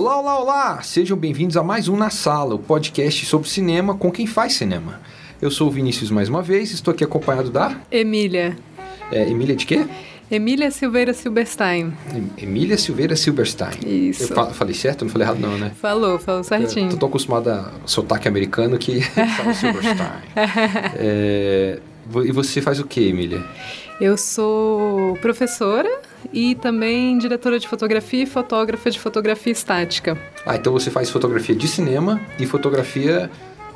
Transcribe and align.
Olá, 0.00 0.18
olá, 0.18 0.40
olá! 0.40 0.82
Sejam 0.82 1.14
bem-vindos 1.14 1.58
a 1.58 1.62
mais 1.62 1.86
um 1.86 1.94
Na 1.94 2.08
Sala, 2.08 2.54
o 2.54 2.58
podcast 2.58 3.26
sobre 3.26 3.46
cinema 3.50 3.94
com 3.94 4.10
quem 4.10 4.26
faz 4.26 4.54
cinema. 4.54 4.98
Eu 5.42 5.50
sou 5.50 5.68
o 5.68 5.70
Vinícius 5.70 6.10
mais 6.10 6.26
uma 6.26 6.40
vez, 6.40 6.72
estou 6.72 6.94
aqui 6.94 7.04
acompanhado 7.04 7.50
da... 7.50 7.78
Emília. 7.92 8.56
É, 9.12 9.28
Emília 9.28 9.54
de 9.54 9.66
quê? 9.66 9.86
Emília 10.30 10.70
Silveira 10.70 11.12
Silberstein. 11.12 11.92
Emília 12.38 12.78
Silveira 12.78 13.14
Silberstein. 13.14 13.76
Isso. 13.86 14.32
Eu 14.32 14.36
fa 14.36 14.46
falei 14.46 14.72
certo? 14.72 15.04
Não 15.04 15.12
falei 15.12 15.26
errado 15.28 15.38
não, 15.38 15.58
né? 15.58 15.70
Falou, 15.78 16.18
falou 16.18 16.44
certinho. 16.44 16.92
Eu 16.92 16.96
tô 16.96 17.04
acostumado 17.04 17.50
a 17.50 17.70
sotaque 17.84 18.26
americano 18.26 18.78
que 18.78 19.02
fala 19.36 19.52
Silberstein. 19.52 19.96
é, 20.96 21.78
e 22.24 22.32
você 22.32 22.62
faz 22.62 22.80
o 22.80 22.86
que, 22.86 23.06
Emília? 23.06 23.44
Eu 24.00 24.16
sou 24.16 25.18
professora 25.20 25.90
e 26.32 26.54
também 26.54 27.18
diretora 27.18 27.58
de 27.58 27.66
fotografia 27.68 28.22
e 28.22 28.26
fotógrafa 28.26 28.90
de 28.90 28.98
fotografia 28.98 29.52
estática. 29.52 30.18
Ah, 30.44 30.56
então 30.56 30.72
você 30.72 30.90
faz 30.90 31.10
fotografia 31.10 31.54
de 31.54 31.68
cinema 31.68 32.20
e 32.38 32.46
fotografia 32.46 33.30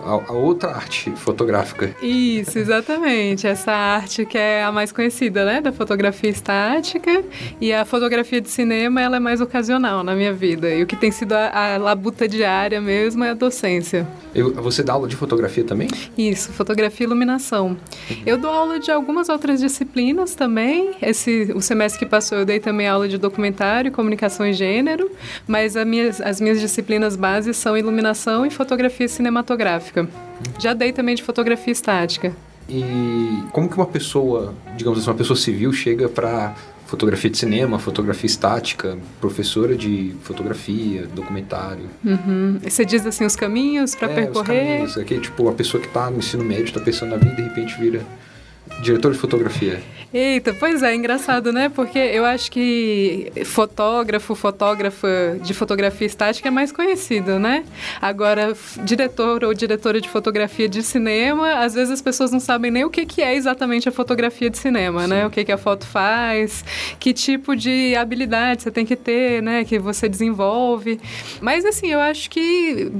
a, 0.05 0.31
a, 0.31 0.33
outra 0.33 0.71
arte 0.71 1.11
fotográfica. 1.17 1.95
Isso, 2.03 2.59
exatamente. 2.59 3.47
Essa 3.47 3.73
arte 3.73 4.27
que 4.27 4.37
é 4.37 4.63
a 4.63 4.71
mais 4.71 4.93
conhecida, 4.93 5.45
né? 5.45 5.61
Da 5.61 5.73
fotografia 5.73 6.31
estática. 6.31 7.25
E 7.61 7.73
a 7.73 7.85
fotografia 7.85 8.41
de 8.41 8.49
cinema, 8.49 9.01
ela 9.01 9.17
é 9.17 9.21
mais 9.21 9.41
ocasional 9.41 10.05
na 10.05 10.15
minha 10.15 10.33
vida. 10.33 10.73
E 10.73 10.83
o 10.83 10.87
que 10.87 10.97
tem 10.97 11.11
sido 11.11 11.33
a, 11.33 11.75
a 11.75 11.77
labuta 11.79 12.29
diária 12.29 12.81
mesmo 12.81 13.25
é 13.25 13.31
a 13.31 13.35
docência. 13.35 14.07
Eu, 14.35 14.53
você 14.55 14.83
dá 14.83 14.93
aula 14.93 15.09
de 15.09 15.17
fotografia 15.17 15.65
também? 15.65 15.89
Isso, 16.17 16.53
fotografia 16.53 17.05
e 17.05 17.07
iluminação. 17.07 17.69
Uhum. 17.69 18.17
Eu 18.27 18.37
dou 18.37 18.51
aula 18.51 18.79
de 18.79 18.91
algumas 18.91 19.29
outras 19.29 19.61
disciplinas 19.61 20.35
também. 20.35 20.93
Esse, 21.01 21.53
o 21.55 21.61
semestre 21.61 21.99
que 21.99 22.07
passou 22.07 22.39
eu 22.39 22.45
dei 22.45 22.61
também 22.61 22.87
aula 22.87 23.09
de 23.09 23.17
documentário, 23.17 23.91
comunicação 23.91 24.47
e 24.47 24.53
gênero. 24.53 25.11
Mas 25.47 25.75
minhas, 25.87 26.21
as 26.21 26.41
minhas 26.41 26.61
disciplinas 26.61 27.17
bases 27.17 27.57
são 27.57 27.77
iluminação 27.77 28.45
e 28.45 28.51
fotografia 28.51 29.09
cinematográfica 29.09 29.94
estática. 29.95 30.09
Já 30.59 30.75
dei 30.75 30.93
também 30.93 31.15
de 31.15 31.23
fotografia 31.23 31.73
estática. 31.73 32.33
E 32.69 33.43
como 33.53 33.69
que 33.69 33.77
uma 33.77 33.87
pessoa, 33.87 34.55
digamos 34.77 34.99
assim, 34.99 35.11
uma 35.11 35.17
pessoa 35.17 35.37
civil 35.37 35.73
chega 35.73 36.09
para 36.09 36.55
fotografia 36.87 37.31
de 37.31 37.39
cinema, 37.39 37.79
fotografia 37.79 38.27
estática, 38.27 38.99
professora 39.21 39.77
de 39.77 40.15
fotografia, 40.23 41.07
documentário. 41.15 41.89
Uhum. 42.05 42.59
Você 42.63 42.85
diz 42.85 43.07
assim 43.07 43.25
os 43.25 43.37
caminhos 43.37 43.95
para 43.95 44.11
é, 44.13 44.15
percorrer? 44.15 44.83
Os 44.85 44.95
caminhos, 44.95 44.97
é 44.97 45.05
que 45.05 45.19
tipo 45.19 45.49
a 45.49 45.53
pessoa 45.53 45.81
que 45.81 45.89
está 45.89 46.11
no 46.11 46.19
ensino 46.19 46.45
médio 46.45 46.67
está 46.67 46.81
pensando 46.81 47.11
na 47.11 47.17
vida 47.17 47.33
e 47.33 47.37
de 47.37 47.43
repente 47.43 47.79
vira 47.79 48.03
Diretor 48.83 49.13
de 49.13 49.19
fotografia. 49.19 49.81
Eita, 50.15 50.55
pois 50.55 50.81
é, 50.85 50.95
engraçado, 50.95 51.53
né? 51.53 51.69
Porque 51.69 51.99
eu 51.99 52.25
acho 52.25 52.49
que 52.49 53.33
fotógrafo, 53.45 54.37
fotógrafa 54.37 55.09
de 55.43 55.53
fotografia 55.53 56.07
estática 56.07 56.47
é 56.47 56.51
mais 56.53 56.71
conhecido, 56.71 57.37
né? 57.41 57.65
Agora, 58.01 58.57
diretor 58.85 59.43
ou 59.43 59.53
diretora 59.53 60.01
de 60.01 60.09
fotografia 60.09 60.69
de 60.69 60.85
cinema, 60.85 61.55
às 61.55 61.75
vezes 61.75 61.95
as 61.95 62.01
pessoas 62.01 62.31
não 62.31 62.39
sabem 62.39 62.71
nem 62.71 62.85
o 62.85 62.91
que, 62.91 63.05
que 63.05 63.23
é 63.23 63.35
exatamente 63.35 63.89
a 63.89 63.93
fotografia 63.93 64.49
de 64.49 64.57
cinema, 64.57 65.01
né? 65.01 65.17
Sim. 65.17 65.21
né? 65.23 65.27
O 65.27 65.31
que, 65.31 65.45
que 65.45 65.51
a 65.51 65.59
foto 65.59 65.85
faz, 65.85 66.65
que 67.01 67.13
tipo 67.13 67.57
de 67.57 67.97
habilidade 67.97 68.63
você 68.63 68.71
tem 68.71 68.87
que 68.87 68.95
ter, 68.95 69.43
né? 69.43 69.65
Que 69.65 69.81
você 69.81 70.09
desenvolve. 70.09 71.01
Mas, 71.41 71.65
assim, 71.65 71.89
eu 71.89 71.99
acho 71.99 72.31
que 72.31 72.93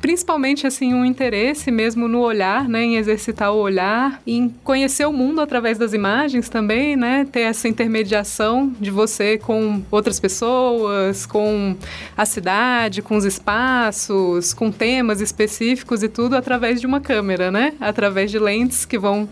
principalmente 0.00 0.66
assim 0.66 0.94
um 0.94 1.04
interesse 1.04 1.70
mesmo 1.70 2.08
no 2.08 2.20
olhar, 2.20 2.68
né, 2.68 2.82
em 2.82 2.96
exercitar 2.96 3.52
o 3.52 3.58
olhar, 3.58 4.20
em 4.26 4.48
conhecer 4.62 5.06
o 5.06 5.12
mundo 5.12 5.40
através 5.40 5.78
das 5.78 5.92
imagens 5.92 6.48
também, 6.48 6.96
né, 6.96 7.26
ter 7.30 7.40
essa 7.40 7.68
intermediação 7.68 8.72
de 8.80 8.90
você 8.90 9.38
com 9.38 9.82
outras 9.90 10.20
pessoas, 10.20 11.26
com 11.26 11.76
a 12.16 12.24
cidade, 12.24 13.02
com 13.02 13.16
os 13.16 13.24
espaços, 13.24 14.52
com 14.52 14.70
temas 14.70 15.20
específicos 15.20 16.02
e 16.02 16.08
tudo 16.08 16.36
através 16.36 16.80
de 16.80 16.86
uma 16.86 17.00
câmera, 17.00 17.50
né, 17.50 17.74
através 17.80 18.30
de 18.30 18.38
lentes 18.38 18.84
que 18.84 18.98
vão 18.98 19.28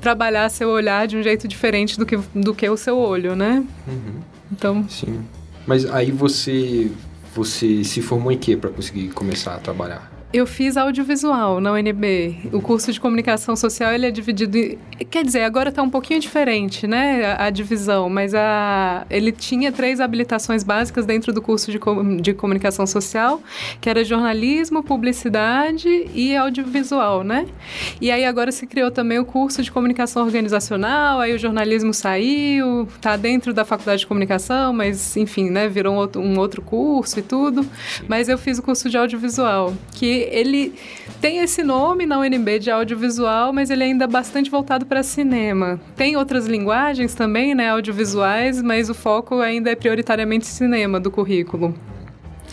trabalhar 0.00 0.48
seu 0.48 0.68
olhar 0.68 1.06
de 1.06 1.16
um 1.16 1.22
jeito 1.22 1.46
diferente 1.46 1.96
do 1.96 2.04
que, 2.04 2.18
do 2.34 2.52
que 2.52 2.68
o 2.68 2.76
seu 2.76 2.98
olho, 2.98 3.36
né? 3.36 3.64
Uhum. 3.86 4.20
Então. 4.50 4.88
Sim. 4.88 5.20
Mas 5.64 5.86
aí 5.86 6.10
você 6.10 6.90
você 7.34 7.82
se 7.84 8.02
formou 8.02 8.30
em 8.30 8.38
quê 8.38 8.56
para 8.56 8.70
conseguir 8.70 9.08
começar 9.10 9.54
a 9.54 9.58
trabalhar? 9.58 10.11
Eu 10.32 10.46
fiz 10.46 10.78
audiovisual 10.78 11.60
na 11.60 11.72
UNB. 11.72 12.48
O 12.54 12.62
curso 12.62 12.90
de 12.90 12.98
comunicação 12.98 13.54
social 13.54 13.92
ele 13.92 14.06
é 14.06 14.10
dividido. 14.10 14.56
Em... 14.56 14.78
Quer 15.10 15.26
dizer, 15.26 15.42
agora 15.42 15.68
está 15.68 15.82
um 15.82 15.90
pouquinho 15.90 16.18
diferente, 16.20 16.86
né? 16.86 17.26
A, 17.26 17.46
a, 17.46 17.50
divisão, 17.50 18.08
mas 18.08 18.34
a... 18.34 19.04
ele 19.10 19.30
tinha 19.30 19.70
três 19.70 20.00
habilitações 20.00 20.62
básicas 20.62 21.04
dentro 21.04 21.34
do 21.34 21.42
curso 21.42 21.70
de, 21.70 21.78
com... 21.78 22.16
de 22.16 22.32
comunicação 22.32 22.86
social, 22.86 23.42
que 23.78 23.90
era 23.90 24.02
jornalismo, 24.02 24.82
publicidade 24.82 25.88
e 26.14 26.34
audiovisual, 26.34 27.22
né? 27.22 27.46
E 28.00 28.10
aí 28.10 28.24
agora 28.24 28.50
se 28.50 28.66
criou 28.66 28.90
também 28.90 29.18
o 29.18 29.26
curso 29.26 29.62
de 29.62 29.70
comunicação 29.70 30.24
organizacional, 30.24 31.20
aí 31.20 31.34
o 31.34 31.38
jornalismo 31.38 31.92
saiu, 31.92 32.84
está 32.84 33.16
dentro 33.16 33.52
da 33.52 33.66
faculdade 33.66 34.00
de 34.00 34.06
comunicação, 34.06 34.72
mas 34.72 35.14
enfim, 35.14 35.50
né? 35.50 35.68
Virou 35.68 35.92
um 35.92 35.98
outro, 35.98 36.22
um 36.22 36.38
outro 36.38 36.62
curso 36.62 37.18
e 37.18 37.22
tudo. 37.22 37.66
Mas 38.08 38.30
eu 38.30 38.38
fiz 38.38 38.58
o 38.58 38.62
curso 38.62 38.88
de 38.88 38.96
audiovisual, 38.96 39.74
que 39.92 40.21
ele 40.30 40.74
tem 41.20 41.38
esse 41.38 41.62
nome 41.62 42.06
na 42.06 42.18
UNB 42.18 42.58
de 42.58 42.70
audiovisual, 42.70 43.52
mas 43.52 43.70
ele 43.70 43.82
é 43.82 43.86
ainda 43.86 44.06
bastante 44.06 44.50
voltado 44.50 44.86
para 44.86 45.02
cinema. 45.02 45.80
Tem 45.96 46.16
outras 46.16 46.46
linguagens 46.46 47.14
também, 47.14 47.54
né, 47.54 47.70
audiovisuais, 47.70 48.62
mas 48.62 48.90
o 48.90 48.94
foco 48.94 49.40
ainda 49.40 49.70
é 49.70 49.74
prioritariamente 49.74 50.46
cinema 50.46 50.98
do 50.98 51.10
currículo. 51.10 51.74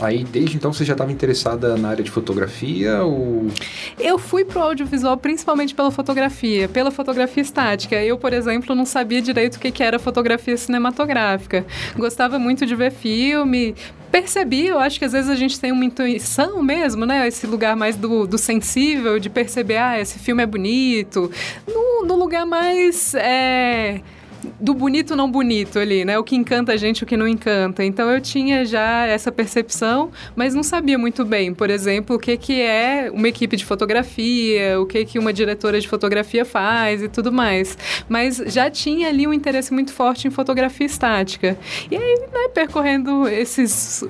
Aí, 0.01 0.23
desde 0.23 0.55
então, 0.55 0.71
você 0.71 0.85
já 0.85 0.93
estava 0.93 1.11
interessada 1.11 1.75
na 1.75 1.89
área 1.89 2.03
de 2.03 2.09
fotografia 2.09 3.03
ou... 3.03 3.47
Eu 3.99 4.17
fui 4.17 4.45
pro 4.45 4.61
audiovisual 4.61 5.17
principalmente 5.17 5.75
pela 5.75 5.91
fotografia, 5.91 6.69
pela 6.69 6.89
fotografia 6.89 7.41
estática. 7.43 7.95
Eu, 8.01 8.17
por 8.17 8.31
exemplo, 8.31 8.73
não 8.73 8.85
sabia 8.85 9.21
direito 9.21 9.55
o 9.55 9.59
que 9.59 9.83
era 9.83 9.99
fotografia 9.99 10.55
cinematográfica. 10.55 11.65
Gostava 11.97 12.39
muito 12.39 12.65
de 12.65 12.75
ver 12.75 12.91
filme, 12.91 13.75
percebi, 14.09 14.67
eu 14.67 14.79
acho 14.79 14.97
que 14.97 15.05
às 15.05 15.11
vezes 15.11 15.29
a 15.29 15.35
gente 15.35 15.59
tem 15.59 15.71
uma 15.71 15.85
intuição 15.85 16.63
mesmo, 16.63 17.05
né? 17.05 17.27
Esse 17.27 17.45
lugar 17.45 17.75
mais 17.75 17.95
do, 17.95 18.25
do 18.25 18.37
sensível, 18.37 19.19
de 19.19 19.29
perceber, 19.29 19.77
ah, 19.77 19.99
esse 19.99 20.17
filme 20.17 20.41
é 20.41 20.45
bonito. 20.45 21.29
No, 21.67 22.05
no 22.05 22.15
lugar 22.15 22.45
mais... 22.45 23.13
É 23.15 24.01
do 24.59 24.73
bonito 24.73 25.15
não 25.15 25.31
bonito 25.31 25.79
ali, 25.79 26.03
né? 26.03 26.19
O 26.19 26.23
que 26.23 26.35
encanta 26.35 26.73
a 26.73 26.77
gente, 26.77 27.03
o 27.03 27.05
que 27.05 27.15
não 27.15 27.27
encanta. 27.27 27.83
Então 27.83 28.09
eu 28.11 28.19
tinha 28.19 28.65
já 28.65 29.05
essa 29.05 29.31
percepção, 29.31 30.11
mas 30.35 30.53
não 30.53 30.63
sabia 30.63 30.97
muito 30.97 31.23
bem, 31.23 31.53
por 31.53 31.69
exemplo, 31.69 32.15
o 32.15 32.19
que 32.19 32.37
que 32.37 32.61
é 32.61 33.09
uma 33.13 33.27
equipe 33.27 33.55
de 33.55 33.65
fotografia, 33.65 34.79
o 34.79 34.85
que 34.85 35.05
que 35.05 35.17
uma 35.17 35.31
diretora 35.31 35.79
de 35.79 35.87
fotografia 35.87 36.43
faz 36.43 37.01
e 37.01 37.07
tudo 37.07 37.31
mais. 37.31 37.77
Mas 38.07 38.37
já 38.47 38.69
tinha 38.69 39.07
ali 39.07 39.25
um 39.25 39.33
interesse 39.33 39.73
muito 39.73 39.93
forte 39.93 40.27
em 40.27 40.31
fotografia 40.31 40.85
estática. 40.85 41.57
E 41.89 41.95
aí, 41.95 42.19
né, 42.31 42.49
percorrendo 42.53 43.27
esses 43.27 44.03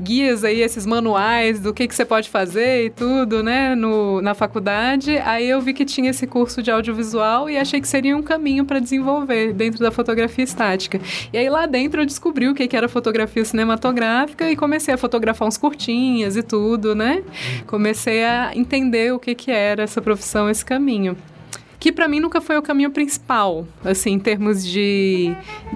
guias 0.00 0.44
aí, 0.44 0.60
esses 0.60 0.86
manuais 0.86 1.60
do 1.60 1.74
que 1.74 1.88
que 1.88 1.94
você 1.94 2.04
pode 2.04 2.28
fazer 2.28 2.86
e 2.86 2.90
tudo, 2.90 3.42
né, 3.42 3.74
no, 3.74 4.20
na 4.20 4.34
faculdade, 4.34 5.18
aí 5.18 5.48
eu 5.48 5.60
vi 5.60 5.72
que 5.72 5.84
tinha 5.84 6.10
esse 6.10 6.26
curso 6.26 6.62
de 6.62 6.70
audiovisual 6.70 7.50
e 7.50 7.56
achei 7.56 7.80
que 7.80 7.88
seria 7.88 8.16
um 8.16 8.22
caminho 8.22 8.64
para 8.64 8.78
desenvolver 8.78 9.52
dentro 9.52 9.80
da 9.80 9.90
fotografia 9.96 10.44
estática. 10.44 11.00
E 11.32 11.38
aí 11.38 11.48
lá 11.48 11.66
dentro 11.66 12.02
eu 12.02 12.06
descobri 12.06 12.48
o 12.48 12.54
que, 12.54 12.68
que 12.68 12.76
era 12.76 12.88
fotografia 12.88 13.44
cinematográfica 13.44 14.48
e 14.50 14.54
comecei 14.54 14.94
a 14.94 14.98
fotografar 14.98 15.48
uns 15.48 15.56
curtinhas 15.56 16.36
e 16.36 16.42
tudo, 16.42 16.94
né? 16.94 17.24
Comecei 17.66 18.24
a 18.24 18.52
entender 18.54 19.12
o 19.12 19.18
que, 19.18 19.34
que 19.34 19.50
era 19.50 19.82
essa 19.82 20.00
profissão, 20.00 20.48
esse 20.48 20.64
caminho 20.64 21.16
que 21.78 21.92
para 21.92 22.08
mim 22.08 22.20
nunca 22.20 22.40
foi 22.40 22.56
o 22.56 22.62
caminho 22.62 22.90
principal, 22.90 23.66
assim, 23.84 24.12
em 24.12 24.18
termos 24.18 24.64
de, 24.64 25.34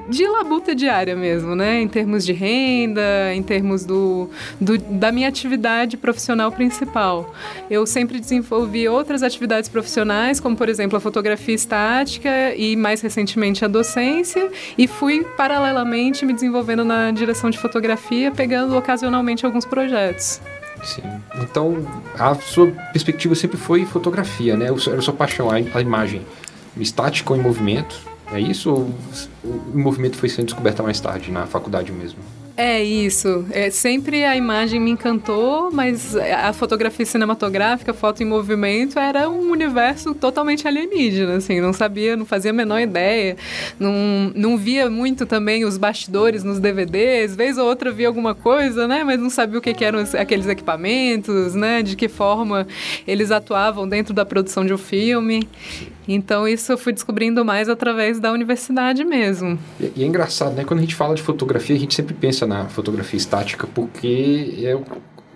de 0.09 0.27
labuta 0.27 0.75
diária 0.75 1.15
mesmo, 1.15 1.55
né? 1.55 1.81
Em 1.81 1.89
termos 1.89 2.25
de 2.25 2.33
renda, 2.33 3.35
em 3.35 3.43
termos 3.43 3.85
do, 3.85 4.29
do, 4.61 4.79
da 4.79 5.13
minha 5.13 5.29
atividade 5.29 5.97
profissional 5.97 6.51
principal. 6.51 7.35
Eu 7.71 7.87
sempre 7.87 8.19
desenvolvi 8.19 8.89
outras 8.89 9.23
atividades 9.23 9.69
profissionais, 9.69 10.41
como, 10.41 10.57
por 10.57 10.69
exemplo, 10.69 10.97
a 10.97 11.01
fotografia 11.01 11.55
estática 11.55 12.55
e, 12.57 12.77
mais 12.77 13.01
recentemente, 13.01 13.65
a 13.65 13.69
docência, 13.69 14.51
e 14.77 14.87
fui, 14.87 15.25
paralelamente, 15.37 16.25
me 16.25 16.33
desenvolvendo 16.33 16.85
na 16.85 17.11
direção 17.11 17.51
de 17.51 17.59
fotografia, 17.59 18.31
pegando 18.31 18.77
ocasionalmente 18.77 19.45
alguns 19.45 19.65
projetos. 19.65 20.41
Sim. 20.83 21.03
Então, 21.43 21.87
a 22.19 22.35
sua 22.35 22.69
perspectiva 22.93 23.35
sempre 23.35 23.57
foi 23.57 23.85
fotografia, 23.85 24.57
né? 24.57 24.67
Era 24.67 24.99
a 24.99 25.03
sua 25.03 25.15
paixão, 25.15 25.51
a, 25.51 25.81
imagem 25.81 26.27
estática 26.77 27.33
ou 27.33 27.39
em 27.39 27.43
movimento. 27.43 28.01
É 28.33 28.41
isso? 28.41 28.71
Ou 28.71 28.95
o 29.45 29.79
movimento 29.79 30.17
foi 30.17 30.29
sendo 30.29 30.47
descoberto 30.47 30.83
mais 30.83 31.01
tarde, 31.01 31.31
na 31.31 31.47
faculdade 31.47 31.93
mesmo? 31.93 32.21
É 32.63 32.85
isso. 32.85 33.47
É, 33.53 33.71
sempre 33.71 34.23
a 34.23 34.37
imagem 34.37 34.79
me 34.79 34.91
encantou, 34.91 35.71
mas 35.73 36.15
a 36.15 36.53
fotografia 36.53 37.07
cinematográfica, 37.07 37.95
foto 37.95 38.23
em 38.23 38.27
movimento, 38.27 38.99
era 38.99 39.31
um 39.31 39.51
universo 39.51 40.15
totalmente 40.15 40.69
alienígena, 40.69 41.37
assim. 41.37 41.59
Não 41.59 41.73
sabia, 41.73 42.15
não 42.19 42.27
fazia 42.27 42.51
a 42.51 42.53
menor 42.53 42.79
ideia. 42.79 43.39
Não, 43.79 44.31
não 44.35 44.59
via 44.59 44.91
muito 44.91 45.25
também 45.25 45.65
os 45.65 45.79
bastidores 45.79 46.45
nos 46.45 46.61
DVDs. 46.61 47.35
Vez 47.35 47.57
ou 47.57 47.67
outra 47.67 47.91
via 47.91 48.09
alguma 48.09 48.35
coisa, 48.35 48.87
né? 48.87 49.05
Mas 49.05 49.19
não 49.19 49.31
sabia 49.31 49.59
o 49.59 49.63
que, 49.63 49.73
que 49.73 49.83
eram 49.83 50.05
aqueles 50.19 50.47
equipamentos, 50.47 51.55
né? 51.55 51.83
De 51.83 51.97
que 51.97 52.09
forma 52.11 52.69
eles 53.07 53.31
atuavam 53.31 53.89
dentro 53.89 54.13
da 54.13 54.27
produção 54.27 54.67
de 54.67 54.75
um 54.75 54.79
filme. 54.79 55.49
Então 56.13 56.49
isso 56.49 56.73
eu 56.73 56.77
fui 56.77 56.93
descobrindo 56.93 57.45
mais 57.45 57.69
através 57.69 58.19
da 58.19 58.33
universidade 58.33 59.05
mesmo. 59.05 59.57
E, 59.79 59.93
e, 59.97 60.03
é 60.03 60.07
engraçado, 60.07 60.57
né? 60.57 60.65
Quando 60.65 60.81
a 60.81 60.83
gente 60.83 60.97
fala 60.97 61.15
de 61.15 61.23
fotografia, 61.23 61.77
a 61.77 61.79
gente 61.79 61.95
sempre 61.95 62.15
pensa 62.15 62.47
na 62.49 62.69
fotografia 62.69 63.17
estática, 63.17 63.69
porque 63.73 64.59
é, 64.65 64.77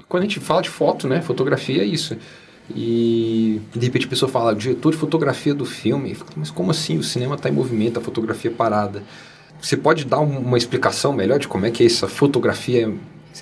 quando 0.08 0.24
a 0.24 0.26
gente 0.26 0.40
fala 0.40 0.62
de 0.62 0.68
foto, 0.68 1.06
né? 1.06 1.22
Fotografia 1.22 1.82
é 1.82 1.86
isso. 1.86 2.16
E 2.74 3.60
de 3.72 3.86
repente 3.86 4.06
a 4.06 4.08
pessoa 4.08 4.28
fala, 4.28 4.52
diretor 4.52 4.90
de 4.90 4.96
fotografia 4.96 5.54
do 5.54 5.64
filme, 5.64 6.16
mas 6.36 6.50
como 6.50 6.72
assim? 6.72 6.98
O 6.98 7.04
cinema 7.04 7.36
está 7.36 7.48
em 7.48 7.52
movimento, 7.52 8.00
a 8.00 8.02
fotografia 8.02 8.50
é 8.50 8.54
parada. 8.54 9.04
Você 9.60 9.76
pode 9.76 10.04
dar 10.04 10.18
uma 10.18 10.58
explicação 10.58 11.12
melhor 11.12 11.38
de 11.38 11.46
como 11.46 11.66
é 11.66 11.70
que 11.70 11.84
é 11.84 11.86
essa 11.86 12.08
fotografia 12.08 12.92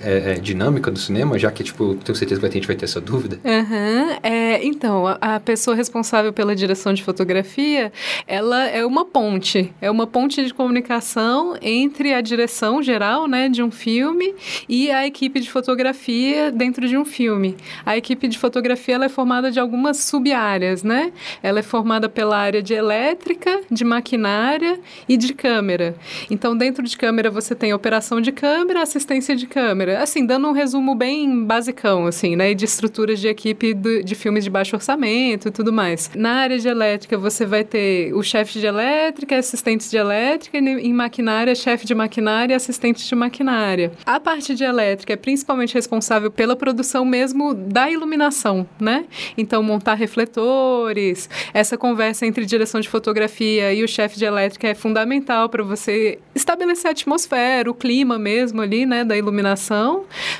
é, 0.01 0.33
é, 0.33 0.35
dinâmica 0.35 0.91
do 0.91 0.99
cinema, 0.99 1.39
já 1.39 1.51
que, 1.51 1.63
tipo, 1.63 1.95
tenho 1.97 2.17
certeza 2.17 2.41
que 2.41 2.47
a 2.47 2.51
gente 2.51 2.67
vai 2.67 2.77
ter 2.77 2.85
essa 2.85 3.01
dúvida? 3.01 3.39
Uhum, 3.45 4.17
é, 4.23 4.65
então, 4.65 5.07
a, 5.07 5.19
a, 5.21 5.41
pessoa 5.41 5.77
responsável 5.77 6.33
pela 6.33 6.55
direção 6.55 6.95
de 6.95 7.03
fotografia, 7.03 7.93
ela 8.27 8.67
é 8.69 8.87
uma 8.87 9.05
ponte, 9.05 9.73
é 9.81 9.91
uma 9.91 10.07
ponte 10.07 10.45
de 10.45 10.55
comunicação 10.55 11.57
entre 11.61 12.15
a 12.15 12.21
direção 12.21 12.83
geral, 12.83 13.27
né, 13.27 13.49
de 13.49 13.63
um 13.63 13.71
filme 13.71 14.35
e 14.69 14.91
a 14.91 15.07
equipe 15.07 15.41
de 15.41 15.51
fotografia 15.51 16.51
dentro 16.51 16.89
de 16.89 16.97
um 16.97 17.05
filme. 17.05 17.57
A 17.85 17.97
equipe 17.97 18.29
de 18.29 18.39
fotografia, 18.39 18.95
ela 18.95 19.05
é 19.07 19.09
formada 19.09 19.51
de 19.51 19.61
algumas 19.61 19.99
sub-áreas, 19.99 20.83
né? 20.83 21.13
Ela 21.43 21.59
é 21.59 21.63
formada 21.63 22.09
pela 22.09 22.37
área 22.37 22.63
de 22.63 22.73
elétrica, 22.73 23.61
de 23.71 23.85
maquinária 23.85 24.81
e 25.09 25.17
de 25.17 25.35
câmera. 25.35 25.95
Então, 26.31 26.57
dentro 26.57 26.83
de 26.83 26.97
câmera, 26.97 27.31
você 27.31 27.55
tem 27.55 27.75
operação 27.75 28.21
de 28.21 28.33
câmera, 28.33 28.83
assistência 28.83 29.35
de 29.37 29.47
câmera, 29.47 29.82
câmera. 29.83 30.03
Assim, 30.03 30.25
dando 30.25 30.49
um 30.49 30.53
resumo 30.53 30.95
bem 30.95 31.45
basicão, 31.45 32.07
assim, 32.07 32.37
né? 32.37 32.55
De 32.55 32.65
estruturas 32.65 33.21
de 33.21 33.29
equipe 33.29 33.75
do, 33.75 34.03
de 34.03 34.15
filmes 34.15 34.45
de 34.45 34.51
baixo 34.51 34.77
orçamento 34.77 35.49
e 35.49 35.51
tudo 35.51 35.73
mais. 35.73 36.11
Na 36.15 36.35
área 36.35 36.59
de 36.59 36.69
elétrica, 36.69 37.19
você 37.19 37.45
vai 37.45 37.65
ter 37.65 38.15
o 38.15 38.23
chefe 38.23 38.59
de 38.59 38.67
elétrica, 38.67 39.37
assistentes 39.37 39.91
de 39.91 39.97
elétrica, 39.97 40.59
e 40.59 40.61
em 40.61 40.93
maquinária, 40.93 41.55
chefe 41.55 41.85
de 41.85 41.95
maquinária 41.95 42.55
e 42.55 42.57
assistente 42.57 43.07
de 43.07 43.15
maquinária. 43.15 43.93
A 44.07 44.21
parte 44.21 44.55
de 44.55 44.65
elétrica 44.65 45.13
é 45.13 45.17
principalmente 45.17 45.75
responsável 45.75 46.31
pela 46.31 46.57
produção 46.57 47.05
mesmo 47.05 47.55
da 47.55 47.91
iluminação, 47.91 48.67
né? 48.81 49.05
Então, 49.37 49.63
montar 49.63 49.95
refletores, 49.95 51.29
essa 51.53 51.77
conversa 51.77 52.27
entre 52.27 52.45
direção 52.45 52.81
de 52.81 52.89
fotografia 52.89 53.73
e 53.73 53.83
o 53.83 53.89
chefe 53.89 54.19
de 54.19 54.25
elétrica 54.25 54.69
é 54.69 54.75
fundamental 54.75 55.49
para 55.49 55.63
você 55.63 56.19
estabelecer 56.35 56.89
a 56.89 56.93
atmosfera, 56.93 57.71
o 57.71 57.75
clima 57.75 58.19
mesmo 58.19 58.61
ali, 58.61 58.87
né, 58.87 59.05
da 59.05 59.17
iluminação 59.17 59.72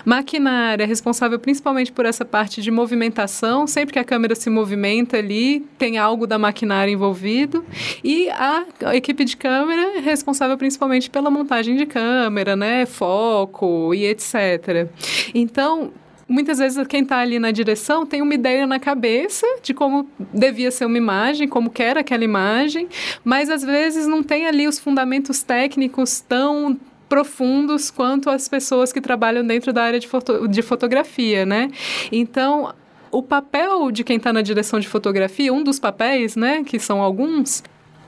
Maquinária, 0.05 0.87
responsável 0.87 1.39
principalmente 1.39 1.93
por 1.93 2.07
essa 2.07 2.25
parte 2.25 2.61
de 2.61 2.71
movimentação. 2.71 3.67
Sempre 3.67 3.95
que 3.95 3.99
a 3.99 4.05
câmera 4.05 4.35
se 4.35 4.51
movimenta 4.51 5.17
ali, 5.17 5.61
tem 5.79 5.99
algo 5.99 6.27
da 6.27 6.39
maquinária 6.39 6.91
envolvido. 6.91 7.65
E 8.03 8.29
a, 8.31 8.65
equipe 8.95 9.25
de 9.25 9.37
câmera 9.37 9.99
é 9.99 10.01
responsável 10.01 10.57
principalmente 10.57 11.09
pela 11.11 11.31
montagem 11.31 11.77
de 11.77 11.87
câmera, 11.87 12.57
né? 12.57 12.87
Foco 12.87 13.95
e 13.95 14.05
etc. 14.05 14.89
Então, 15.35 15.93
muitas 16.33 16.59
vezes 16.59 16.87
quem 16.87 17.03
está 17.03 17.19
ali 17.19 17.39
na 17.39 17.51
direção 17.51 18.07
tem 18.07 18.23
uma 18.23 18.35
ideia 18.35 18.67
na 18.67 18.81
cabeça 18.81 19.47
de 19.63 19.75
como 19.75 20.09
devia 20.33 20.71
ser 20.71 20.87
uma 20.87 20.97
imagem, 20.97 21.47
como 21.47 21.71
quer 21.71 21.99
aquela 21.99 22.25
imagem, 22.25 22.89
mas 23.23 23.51
às 23.51 23.63
vezes 23.63 24.07
não 24.07 24.23
tem 24.23 24.47
ali 24.47 24.67
os 24.67 24.79
fundamentos 24.79 25.43
técnicos 25.43 26.21
tão 26.21 26.79
profundos 27.13 27.91
quanto 27.91 28.31
as 28.31 28.49
pessoas 28.49 28.91
que 28.91 28.99
trabalham 28.99 29.47
dentro 29.47 29.71
da 29.71 29.83
área 29.83 30.01
de, 30.01 30.09
foto, 30.09 30.49
de 30.49 30.63
fotografia, 30.63 31.45
né? 31.45 31.71
Então, 32.11 32.73
o 33.11 33.23
papel 33.23 33.91
de 33.91 34.03
quem 34.03 34.17
está 34.17 34.33
na 34.33 34.41
direção 34.41 34.81
de 34.81 34.89
fotografia, 34.89 35.53
um 35.53 35.63
dos 35.63 35.79
papéis, 35.79 36.37
né, 36.37 36.65
que 36.65 36.79
são 36.79 37.03
alguns, 37.03 37.63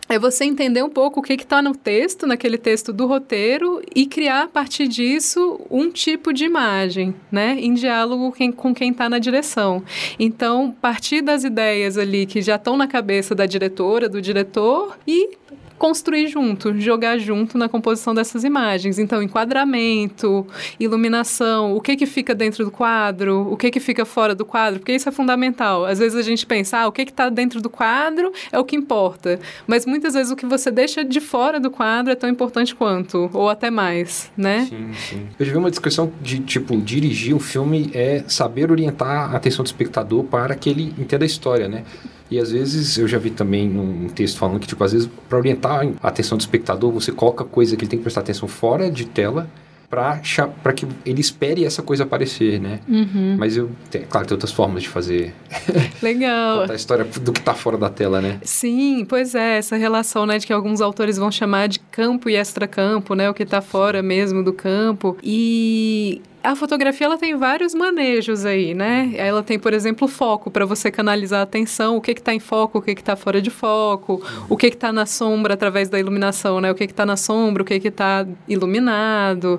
é 0.09 0.19
você 0.19 0.47
entender 0.47 0.83
um 0.83 0.89
pouco 0.89 1.21
o 1.21 1.23
que 1.23 1.35
está 1.35 1.61
no 1.61 1.75
texto, 1.75 2.27
naquele 2.27 2.57
texto 2.57 2.95
do 2.95 3.07
roteiro, 3.07 3.83
e 3.95 4.07
criar 4.07 4.45
a 4.45 4.49
partir 4.49 4.89
disso 4.89 5.61
um 5.71 5.91
tipo 5.91 6.33
de 6.33 6.47
imagem, 6.47 7.15
né? 7.31 7.59
Em 7.61 7.75
diálogo 7.75 8.35
com 8.57 8.75
quem 8.75 8.91
está 8.91 9.11
na 9.11 9.19
direção. 9.19 9.83
Então, 10.19 10.75
partir 10.81 11.21
das 11.21 11.45
ideias 11.45 11.99
ali 11.99 12.25
que 12.25 12.41
já 12.41 12.57
estão 12.57 12.75
na 12.75 12.87
cabeça 12.87 13.35
da 13.35 13.45
diretora, 13.45 14.09
do 14.09 14.23
diretor, 14.23 14.97
e 15.07 15.37
construir 15.79 16.29
junto, 16.29 16.79
jogar 16.81 17.19
junto 17.19 17.59
na 17.59 17.69
composição 17.69 18.15
dessas 18.15 18.45
imagens. 18.45 18.99
Então, 18.99 19.23
enquadramento, 19.23 20.47
iluminação, 20.79 21.75
o 21.75 21.81
que 21.81 21.97
que 21.97 22.07
fica 22.07 22.35
dentro 22.35 22.65
do 22.65 22.71
quadro, 22.71 23.53
o 23.53 23.57
que 23.57 23.71
que 23.71 23.81
fica 23.81 24.05
fora 24.05 24.35
do 24.35 24.45
quadro, 24.45 24.81
porque 24.81 24.93
isso 24.93 25.09
é 25.09 25.13
fundamental. 25.13 25.85
Às 25.85 25.99
vezes 25.99 26.17
a 26.17 26.23
gente 26.23 26.47
pensa, 26.47 26.79
ah, 26.79 26.87
o 26.87 26.93
que 26.93 27.05
que 27.05 27.11
está 27.11 27.29
dentro 27.29 27.61
do 27.61 27.69
quadro 27.69 28.33
é 28.53 28.59
o 28.59 28.65
que 28.65 28.77
importa, 28.77 29.39
mas 29.67 29.85
muitas 29.87 30.15
vezes 30.15 30.33
o 30.33 30.37
que 30.37 30.47
você 30.47 30.71
deixa 30.71 31.05
de 31.05 31.21
fora 31.21 31.59
do 31.59 31.71
quadro 31.71 32.13
é 32.13 32.17
tão 32.17 32.29
importante 32.29 32.75
quanto, 32.75 33.31
ou 33.33 33.49
até 33.49 33.71
mais, 33.71 34.31
né? 34.37 34.67
Sim, 34.69 34.93
sim. 34.95 35.29
Eu 35.39 35.47
já 35.47 35.53
vi 35.53 35.59
uma 35.59 35.71
descrição 35.71 36.13
de, 36.21 36.41
tipo, 36.41 36.77
dirigir 36.81 37.35
um 37.35 37.41
filme 37.41 37.91
é 37.95 38.25
saber 38.29 38.71
orientar 38.71 39.33
a 39.33 39.37
atenção 39.37 39.63
do 39.63 39.67
espectador 39.67 40.25
para 40.25 40.55
que 40.55 40.71
ele 40.71 40.95
entenda 40.99 41.25
a 41.25 41.27
história, 41.27 41.69
né? 41.69 41.85
E 42.35 42.41
às 42.41 42.51
vezes 42.51 42.99
eu 42.99 43.07
já 43.07 43.17
vi 43.17 43.31
também 43.31 43.69
num 43.69 44.09
texto 44.09 44.39
falando 44.39 44.59
que, 44.59 44.67
tipo, 44.67 44.83
às 44.83 44.93
vezes 44.93 45.09
para 45.29 45.39
orientar 45.39 45.87
a 46.03 46.09
atenção 46.09 46.37
do 46.37 46.41
espectador, 46.41 46.91
você 46.91 47.13
coloca 47.13 47.45
coisa 47.45 47.77
que 47.77 47.85
ele 47.85 47.91
tem 47.91 47.97
que 47.97 48.03
prestar 48.03 48.23
atenção 48.23 48.49
fora 48.49 48.91
de 48.91 49.05
tela 49.05 49.49
para 49.89 50.73
que 50.75 50.85
ele 51.07 51.21
espere 51.21 51.65
essa 51.65 51.81
coisa 51.81 52.03
aparecer, 52.03 52.61
né? 52.61 52.81
Uhum. 52.89 53.37
Mas 53.39 53.57
eu, 53.57 53.71
tem, 53.89 54.03
claro, 54.03 54.27
tem 54.27 54.35
outras 54.35 54.51
formas 54.51 54.83
de 54.83 54.89
fazer. 54.89 55.33
Legal. 56.03 56.63
Contar 56.63 56.73
a 56.73 56.77
história 56.77 57.05
do 57.05 57.33
que 57.33 57.39
está 57.39 57.55
fora 57.55 57.79
da 57.79 57.89
tela, 57.89 58.21
né? 58.21 58.41
Sim, 58.43 59.07
pois 59.09 59.37
é, 59.37 59.59
essa 59.59 59.77
relação, 59.77 60.27
né, 60.27 60.37
de 60.39 60.49
que 60.49 60.53
alguns 60.53 60.81
autores 60.81 61.17
vão 61.17 61.31
chamar 61.31 61.69
de 61.69 61.79
campo 61.79 62.29
e 62.29 62.35
extracampo, 62.35 63.15
né, 63.15 63.31
o 63.31 63.35
que 63.35 63.45
está 63.45 63.61
fora 63.61 64.03
mesmo 64.03 64.43
do 64.43 64.53
campo. 64.53 65.17
E 65.23 66.21
a 66.45 66.55
fotografia 66.55 67.07
ela 67.07 67.17
tem 67.17 67.35
vários 67.37 67.75
manejos 67.75 68.45
aí, 68.45 68.75
né? 68.75 69.13
Ela 69.17 69.43
tem, 69.43 69.59
por 69.59 69.73
exemplo, 69.73 70.07
foco 70.07 70.51
para 70.51 70.67
você 70.67 70.91
canalizar 70.91 71.41
a 71.41 71.43
atenção, 71.43 71.97
o 71.97 72.03
que 72.03 72.11
está 72.11 72.35
em 72.35 72.39
foco, 72.39 72.79
o 72.79 72.83
que 72.83 72.91
está 72.91 73.17
fora 73.17 73.41
de 73.41 73.49
foco, 73.49 74.23
o 74.47 74.55
que 74.55 74.67
está 74.67 74.93
na 74.93 75.07
sombra 75.07 75.55
através 75.55 75.89
da 75.89 75.99
iluminação, 75.99 76.61
né? 76.61 76.71
O 76.71 76.75
que 76.75 76.85
está 76.85 77.07
na 77.07 77.17
sombra, 77.17 77.63
o 77.63 77.67
que 77.67 77.75
está 77.75 78.27
iluminado, 78.47 79.59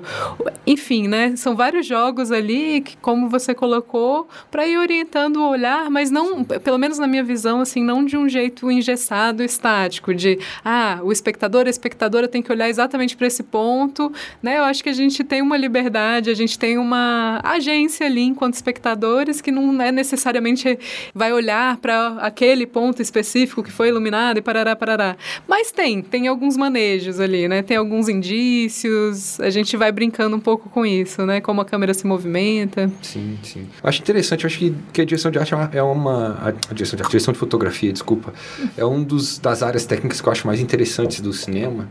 enfim, 0.64 1.08
né? 1.08 1.34
São 1.34 1.56
vários 1.56 1.84
jogos 1.86 2.30
ali 2.30 2.80
que, 2.82 2.96
como 2.98 3.28
você 3.28 3.52
colocou, 3.52 4.28
para 4.48 4.64
ir 4.64 4.78
orientando 4.78 5.38
o 5.38 5.48
olhar, 5.48 5.90
mas 5.90 6.08
não, 6.08 6.44
pelo 6.44 6.78
menos 6.78 7.00
na 7.00 7.08
minha 7.08 7.24
visão, 7.24 7.60
assim, 7.60 7.82
não 7.82 8.04
de 8.04 8.16
um 8.16 8.28
jeito 8.28 8.70
engessado, 8.70 9.42
estático, 9.42 10.14
de 10.14 10.38
ah, 10.64 11.00
o 11.02 11.10
espectador, 11.10 11.66
a 11.66 11.70
espectadora 11.70 12.28
tem 12.28 12.40
que 12.40 12.52
olhar 12.52 12.68
exatamente 12.68 13.16
para 13.16 13.26
esse 13.26 13.42
ponto, 13.42 14.12
né? 14.40 14.58
Eu 14.58 14.64
acho 14.64 14.84
que 14.84 14.88
a 14.88 14.92
gente 14.92 15.24
tem 15.24 15.42
uma 15.42 15.56
liberdade, 15.56 16.30
a 16.30 16.34
gente 16.34 16.56
tem 16.56 16.75
uma 16.78 17.40
agência 17.42 18.06
ali 18.06 18.22
enquanto 18.22 18.54
espectadores 18.54 19.40
que 19.40 19.50
não 19.50 19.80
é 19.80 19.90
necessariamente 19.92 20.78
vai 21.14 21.32
olhar 21.32 21.76
para 21.78 22.16
aquele 22.20 22.66
ponto 22.66 23.00
específico 23.02 23.62
que 23.62 23.70
foi 23.70 23.88
iluminado 23.88 24.38
e 24.38 24.42
parará, 24.42 24.74
parará. 24.74 25.16
Mas 25.46 25.72
tem, 25.72 26.02
tem 26.02 26.28
alguns 26.28 26.56
manejos 26.56 27.20
ali, 27.20 27.48
né? 27.48 27.62
Tem 27.62 27.76
alguns 27.76 28.08
indícios, 28.08 29.40
a 29.40 29.50
gente 29.50 29.76
vai 29.76 29.90
brincando 29.92 30.36
um 30.36 30.40
pouco 30.40 30.68
com 30.68 30.84
isso, 30.84 31.24
né? 31.24 31.40
Como 31.40 31.60
a 31.60 31.64
câmera 31.64 31.94
se 31.94 32.06
movimenta. 32.06 32.90
Sim, 33.02 33.38
sim. 33.42 33.66
Acho 33.82 34.02
interessante, 34.02 34.46
acho 34.46 34.58
que, 34.58 34.74
que 34.92 35.00
a 35.00 35.04
direção 35.04 35.30
de 35.30 35.38
arte 35.38 35.54
é 35.72 35.82
uma... 35.82 36.38
É 36.44 36.56
a 36.70 36.74
direção 36.74 36.96
de 36.96 37.06
direção 37.06 37.32
de 37.32 37.38
fotografia, 37.38 37.92
desculpa, 37.92 38.32
é 38.76 38.84
um 38.84 39.02
dos 39.02 39.38
das 39.38 39.62
áreas 39.62 39.84
técnicas 39.84 40.20
que 40.20 40.28
eu 40.28 40.32
acho 40.32 40.46
mais 40.46 40.60
interessantes 40.60 41.20
do 41.20 41.32
cinema, 41.32 41.88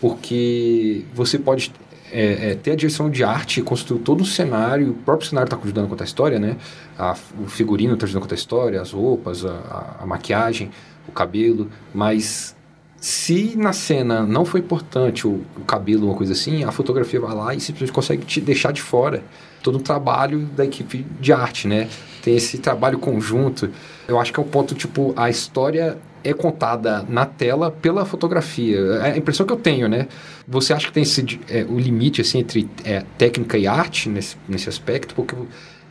porque 0.00 1.04
você 1.14 1.38
pode 1.38 1.72
é, 2.12 2.50
é, 2.50 2.54
ter 2.54 2.72
a 2.72 2.76
direção 2.76 3.10
de 3.10 3.22
arte, 3.24 3.62
construir 3.62 4.00
todo 4.00 4.22
o 4.22 4.26
cenário, 4.26 4.90
o 4.90 4.94
próprio 4.94 5.28
cenário 5.28 5.46
está 5.46 5.56
ajudando 5.56 5.86
a 5.86 5.88
contar 5.88 6.04
a 6.04 6.06
história, 6.06 6.38
né? 6.38 6.56
A, 6.98 7.16
o 7.42 7.46
figurino 7.46 7.94
está 7.94 8.06
ajudando 8.06 8.22
a 8.22 8.24
contar 8.24 8.34
a 8.34 8.38
história, 8.38 8.80
as 8.80 8.92
roupas, 8.92 9.44
a, 9.44 9.96
a, 10.00 10.06
maquiagem, 10.06 10.70
o 11.08 11.12
cabelo, 11.12 11.70
mas 11.94 12.56
se 12.96 13.56
na 13.56 13.72
cena 13.72 14.22
não 14.22 14.44
foi 14.44 14.60
importante 14.60 15.26
o, 15.26 15.42
o 15.56 15.64
cabelo, 15.66 16.06
uma 16.06 16.16
coisa 16.16 16.32
assim, 16.32 16.64
a 16.64 16.72
fotografia 16.72 17.20
vai 17.20 17.34
lá 17.34 17.54
e 17.54 17.60
simplesmente 17.60 17.92
consegue 17.92 18.24
te 18.24 18.40
deixar 18.40 18.72
de 18.72 18.82
fora 18.82 19.22
todo 19.62 19.78
um 19.78 19.82
trabalho 19.82 20.40
da 20.56 20.64
equipe 20.64 21.06
de 21.20 21.32
arte, 21.32 21.68
né? 21.68 21.88
Tem 22.22 22.36
esse 22.36 22.58
trabalho 22.58 22.98
conjunto. 22.98 23.70
Eu 24.10 24.18
acho 24.18 24.32
que 24.32 24.40
é 24.40 24.42
o 24.42 24.46
ponto, 24.46 24.74
tipo, 24.74 25.14
a 25.16 25.30
história 25.30 25.96
é 26.24 26.34
contada 26.34 27.06
na 27.08 27.24
tela 27.24 27.70
pela 27.70 28.04
fotografia. 28.04 28.76
É 29.04 29.12
a 29.12 29.16
impressão 29.16 29.46
que 29.46 29.52
eu 29.52 29.56
tenho, 29.56 29.88
né? 29.88 30.08
Você 30.48 30.72
acha 30.72 30.88
que 30.88 30.92
tem 30.92 31.04
esse, 31.04 31.38
é, 31.48 31.64
o 31.64 31.78
limite 31.78 32.20
assim, 32.20 32.40
entre 32.40 32.68
é, 32.84 33.04
técnica 33.16 33.56
e 33.56 33.68
arte 33.68 34.08
nesse, 34.08 34.36
nesse 34.48 34.68
aspecto? 34.68 35.14
Porque 35.14 35.36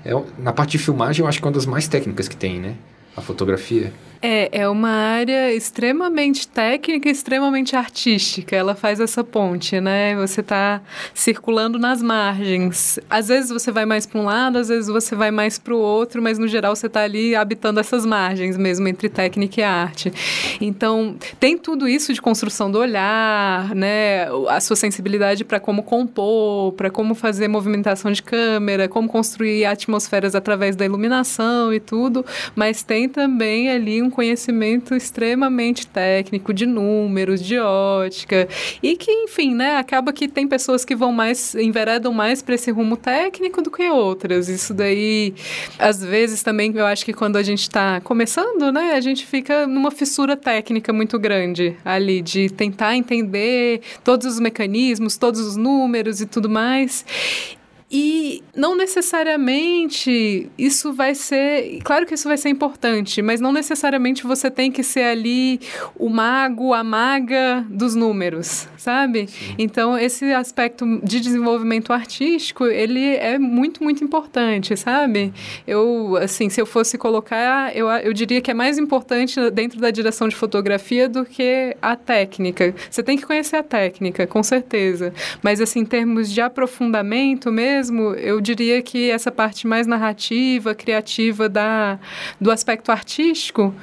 é, 0.04 0.12
na 0.38 0.52
parte 0.52 0.72
de 0.72 0.80
filmagem 0.80 1.24
eu 1.24 1.30
acho 1.30 1.40
que 1.40 1.46
é 1.46 1.48
uma 1.48 1.54
das 1.54 1.66
mais 1.66 1.88
técnicas 1.88 2.28
que 2.28 2.36
tem, 2.36 2.60
né? 2.60 2.76
A 3.16 3.22
fotografia. 3.22 3.94
É, 4.22 4.62
é 4.62 4.68
uma 4.68 4.90
área 4.90 5.54
extremamente 5.54 6.46
técnica 6.46 7.10
extremamente 7.10 7.76
artística. 7.76 8.54
Ela 8.54 8.76
faz 8.76 9.00
essa 9.00 9.24
ponte, 9.24 9.80
né? 9.80 10.16
Você 10.18 10.42
está 10.42 10.82
circulando 11.14 11.80
nas 11.80 12.02
margens. 12.02 13.00
Às 13.10 13.30
vezes 13.30 13.50
você 13.50 13.72
vai 13.72 13.86
mais 13.86 14.06
para 14.06 14.20
um 14.20 14.26
lado, 14.26 14.58
às 14.58 14.68
vezes 14.68 14.90
você 14.90 15.16
vai 15.16 15.32
mais 15.32 15.58
para 15.58 15.74
o 15.74 15.78
outro, 15.78 16.22
mas 16.22 16.38
no 16.38 16.48
geral 16.48 16.76
você 16.76 16.88
está 16.88 17.02
ali 17.02 17.34
habitando 17.34 17.80
essas 17.80 18.06
margens 18.06 18.58
mesmo 18.58 18.88
entre 18.90 19.08
técnica 19.08 19.62
e 19.62 19.64
arte. 19.64 20.12
Então, 20.60 21.16
tem 21.40 21.58
tudo 21.58 21.88
isso 21.88 22.14
de 22.14 22.22
construção 22.22 22.70
do 22.70 22.78
olhar, 22.78 23.74
né? 23.74 24.28
A 24.50 24.60
sua 24.60 24.76
sensibilidade 24.76 25.46
para 25.46 25.60
como 25.62 25.82
compor, 25.82 26.74
para 26.74 26.90
como 26.90 27.16
fazer 27.16 27.48
movimentação 27.48 28.12
de 28.12 28.22
câmera, 28.22 28.90
como 28.90 29.08
construir 29.08 29.66
atmosferas 29.66 30.36
através 30.36 30.76
da 30.76 30.84
iluminação 30.84 31.74
e 31.74 31.80
tudo, 31.80 32.26
mas 32.54 32.84
tem 32.84 33.08
também 33.08 33.70
ali 33.70 34.02
um 34.02 34.09
um 34.10 34.12
conhecimento 34.12 34.96
extremamente 34.96 35.86
técnico 35.88 36.52
de 36.54 36.66
números, 36.66 37.42
de 37.44 37.60
ótica, 37.60 38.50
e 38.82 38.98
que, 38.98 39.12
enfim, 39.12 39.54
né, 39.54 39.78
acaba 39.78 40.12
que 40.12 40.28
tem 40.28 40.48
pessoas 40.48 40.84
que 40.84 40.96
vão 40.96 41.12
mais, 41.12 41.54
enveredam 41.56 42.12
mais 42.12 42.42
para 42.42 42.56
esse 42.56 42.72
rumo 42.72 42.98
técnico 42.98 43.62
do 43.62 43.70
que 43.70 43.88
outras. 43.90 44.50
Isso 44.50 44.74
daí, 44.74 45.34
às 45.78 46.04
vezes 46.04 46.42
também, 46.42 46.74
eu 46.76 46.86
acho 46.86 47.06
que 47.06 47.14
quando 47.14 47.38
a 47.38 47.44
gente 47.44 47.62
está 47.62 48.02
começando, 48.02 48.72
né, 48.72 48.94
a 48.94 49.02
gente 49.02 49.26
fica 49.26 49.68
numa 49.68 49.92
fissura 49.92 50.36
técnica 50.36 50.92
muito 50.92 51.20
grande 51.20 51.78
ali, 51.86 52.22
de 52.22 52.50
tentar 52.50 52.96
entender 52.96 53.82
todos 54.04 54.26
os 54.26 54.40
mecanismos, 54.40 55.18
todos 55.18 55.40
os 55.40 55.56
números 55.56 56.20
e 56.20 56.26
tudo 56.26 56.50
mais. 56.50 57.06
E 57.92 58.44
não 58.56 58.76
necessariamente 58.76 60.48
isso 60.56 60.94
vai 60.94 61.16
ser. 61.16 61.80
Claro 61.84 62.06
que 62.06 62.14
isso 62.14 62.28
vai 62.28 62.38
ser 62.38 62.50
importante, 62.50 63.20
mas 63.20 63.42
não 63.42 63.52
necessariamente 63.52 64.28
você 64.28 64.52
tem 64.52 64.72
que 64.72 64.84
ser 64.84 65.06
ali 65.06 65.60
o 65.96 66.08
mago, 66.08 66.72
a 66.72 66.84
maga 66.84 67.66
dos 67.68 67.96
números, 67.96 68.68
sabe? 68.78 69.28
Sim. 69.28 69.56
Então, 69.58 69.98
esse 69.98 70.32
aspecto 70.34 70.86
de 71.04 71.20
desenvolvimento 71.20 71.92
artístico, 71.92 72.68
ele 72.68 73.16
é 73.16 73.40
muito, 73.40 73.84
muito 73.84 74.04
importante, 74.04 74.78
sabe? 74.78 75.34
Eu, 75.66 76.16
assim, 76.18 76.48
se 76.48 76.62
eu 76.62 76.68
fosse 76.68 76.96
colocar, 76.96 77.76
eu, 77.76 77.90
eu 77.90 78.14
diria 78.14 78.40
que 78.40 78.52
é 78.52 78.54
mais 78.54 78.78
importante 78.78 79.50
dentro 79.50 79.80
da 79.80 79.90
direção 79.90 80.28
de 80.28 80.36
fotografia 80.36 81.10
do 81.10 81.26
que 81.26 81.76
a 81.82 81.96
técnica. 81.96 82.76
Você 82.90 83.02
tem 83.02 83.18
que 83.18 83.26
conhecer 83.26 83.56
a 83.56 83.64
técnica, 83.64 84.28
com 84.28 84.44
certeza. 84.44 85.12
Mas, 85.42 85.60
assim, 85.60 85.80
em 85.80 85.86
termos 85.86 86.30
de 86.30 86.40
aprofundamento 86.40 87.52
mesmo, 87.52 87.79
mesmo, 87.80 88.14
eu 88.16 88.42
diria 88.42 88.82
que 88.82 89.10
essa 89.10 89.32
parte 89.32 89.66
mais 89.66 89.88
narrativa, 89.88 90.76
criativa 90.76 91.48
da, 91.48 91.98
do 92.40 92.52
aspecto 92.52 92.92
artístico, 92.92 93.74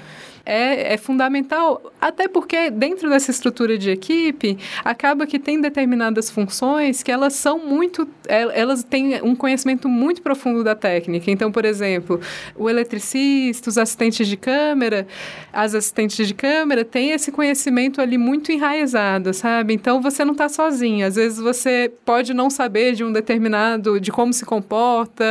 é, 0.46 0.94
é 0.94 0.96
fundamental, 0.96 1.92
até 2.00 2.28
porque 2.28 2.70
dentro 2.70 3.10
dessa 3.10 3.32
estrutura 3.32 3.76
de 3.76 3.90
equipe, 3.90 4.56
acaba 4.84 5.26
que 5.26 5.40
tem 5.40 5.60
determinadas 5.60 6.30
funções 6.30 7.02
que 7.02 7.10
elas 7.10 7.32
são 7.32 7.58
muito, 7.58 8.08
é, 8.28 8.60
elas 8.60 8.84
têm 8.84 9.20
um 9.22 9.34
conhecimento 9.34 9.88
muito 9.88 10.22
profundo 10.22 10.62
da 10.62 10.76
técnica. 10.76 11.30
Então, 11.30 11.50
por 11.50 11.64
exemplo, 11.64 12.20
o 12.54 12.70
eletricista, 12.70 13.68
os 13.68 13.76
assistentes 13.76 14.28
de 14.28 14.36
câmera, 14.36 15.06
as 15.52 15.74
assistentes 15.74 16.28
de 16.28 16.34
câmera 16.34 16.84
têm 16.84 17.10
esse 17.10 17.32
conhecimento 17.32 18.00
ali 18.00 18.16
muito 18.16 18.52
enraizado, 18.52 19.34
sabe? 19.34 19.74
Então, 19.74 20.00
você 20.00 20.24
não 20.24 20.32
está 20.32 20.48
sozinho. 20.48 21.04
Às 21.04 21.16
vezes 21.16 21.38
você 21.38 21.92
pode 22.04 22.32
não 22.32 22.48
saber 22.48 22.94
de 22.94 23.02
um 23.02 23.10
determinado, 23.10 23.98
de 23.98 24.12
como 24.12 24.32
se 24.32 24.44
comporta, 24.44 25.24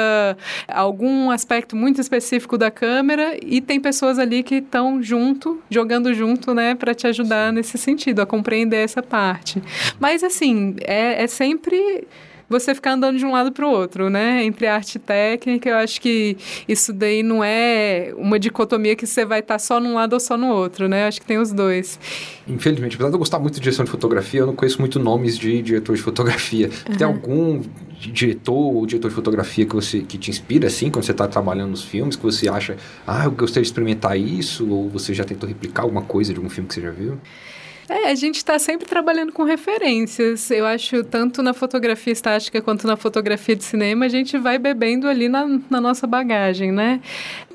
algum 0.68 1.32
aspecto 1.32 1.76
muito 1.76 2.02
específico 2.02 2.58
da 2.58 2.70
câmera 2.70 3.38
e 3.42 3.62
tem 3.62 3.80
pessoas 3.80 4.20
ali 4.20 4.44
que 4.44 4.56
estão 4.56 5.02
junto, 5.06 5.62
jogando 5.70 6.14
junto, 6.14 6.54
né, 6.54 6.76
para 6.76 6.94
te 6.94 7.06
ajudar 7.08 7.54
nesse 7.54 7.78
sentido, 7.78 8.22
a 8.22 8.26
compreender 8.26 8.84
essa 8.84 9.04
parte. 9.04 9.62
Mas, 10.00 10.24
assim, 10.24 10.76
é, 10.82 11.24
é 11.24 11.28
sempre 11.28 12.08
você 12.50 12.76
ficar 12.76 12.94
andando 12.94 13.18
de 13.18 13.26
um 13.26 13.32
lado 13.32 13.52
para 13.52 13.66
o 13.66 13.70
outro, 13.70 14.10
né? 14.10 14.44
Entre 14.44 14.68
arte 14.68 14.96
e 14.96 15.00
técnica, 15.00 15.70
eu 15.70 15.78
acho 15.78 16.00
que 16.00 16.38
isso 16.68 16.94
daí 16.94 17.24
não 17.24 17.44
é 17.44 18.14
uma 18.18 18.40
dicotomia 18.40 18.96
que 18.96 19.08
você 19.08 19.26
vai 19.26 19.40
estar 19.40 19.56
tá 19.56 19.60
só 19.60 19.80
num 19.80 19.96
lado 19.96 20.14
ou 20.14 20.20
só 20.20 20.38
no 20.38 20.48
outro, 20.50 20.88
né? 20.88 21.04
Eu 21.04 21.08
acho 21.08 21.20
que 21.20 21.26
tem 21.26 21.38
os 21.38 21.52
dois. 21.52 22.00
Infelizmente, 22.48 22.96
apesar 22.96 23.10
de 23.10 23.16
eu 23.16 23.20
gostar 23.20 23.40
muito 23.40 23.56
de 23.56 23.62
direção 23.62 23.84
de 23.84 23.92
fotografia, 23.92 24.42
eu 24.42 24.48
não 24.48 24.56
conheço 24.56 24.80
muito 24.80 25.00
nomes 25.00 25.38
de 25.38 25.62
diretor 25.62 25.96
de 25.96 26.02
fotografia. 26.02 26.70
Uhum. 26.90 26.96
Tem 26.98 27.08
algum 27.08 27.62
diretor 28.00 28.54
ou 28.54 28.86
diretor 28.86 29.10
de 29.10 29.16
fotografia 29.16 29.66
que 29.66 29.74
você 29.74 30.02
que 30.02 30.18
te 30.18 30.30
inspira 30.30 30.68
assim 30.68 30.92
quando 30.92 31.06
você 31.06 31.12
está 31.12 31.28
trabalhando 31.28 31.72
nos 31.72 31.84
filmes 31.84 32.16
que 32.16 32.24
você 32.24 32.48
acha 32.48 32.78
ah 33.08 33.26
eu 33.26 33.32
gostaria 33.32 33.64
de 33.64 33.68
experimentar 33.68 34.20
isso 34.20 34.70
ou 34.70 34.90
você 34.90 35.14
já 35.14 35.24
tentou 35.24 35.48
replicar 35.48 35.84
alguma 35.84 36.02
coisa 36.02 36.34
de 36.34 36.38
algum 36.38 36.50
filme 36.50 36.68
que 36.68 36.76
você 36.76 36.82
já 36.82 36.92
viu 36.92 37.18
é, 37.88 38.10
a 38.10 38.16
gente 38.16 38.38
está 38.38 38.58
sempre 38.58 38.88
trabalhando 38.88 39.32
com 39.32 39.44
referências. 39.44 40.50
Eu 40.50 40.66
acho, 40.66 41.04
tanto 41.04 41.44
na 41.44 41.54
fotografia 41.54 42.12
estática 42.12 42.62
quanto 42.62 42.88
na 42.88 42.96
fotografia 42.96 43.56
de 43.56 43.64
cinema, 43.64 44.06
a 44.06 44.10
gente 44.10 44.38
vai 44.38 44.58
bebendo 44.58 45.08
ali 45.08 45.30
na, 45.30 45.46
na 45.70 45.80
nossa 45.80 46.08
bagagem, 46.08 46.72
né? 46.72 47.00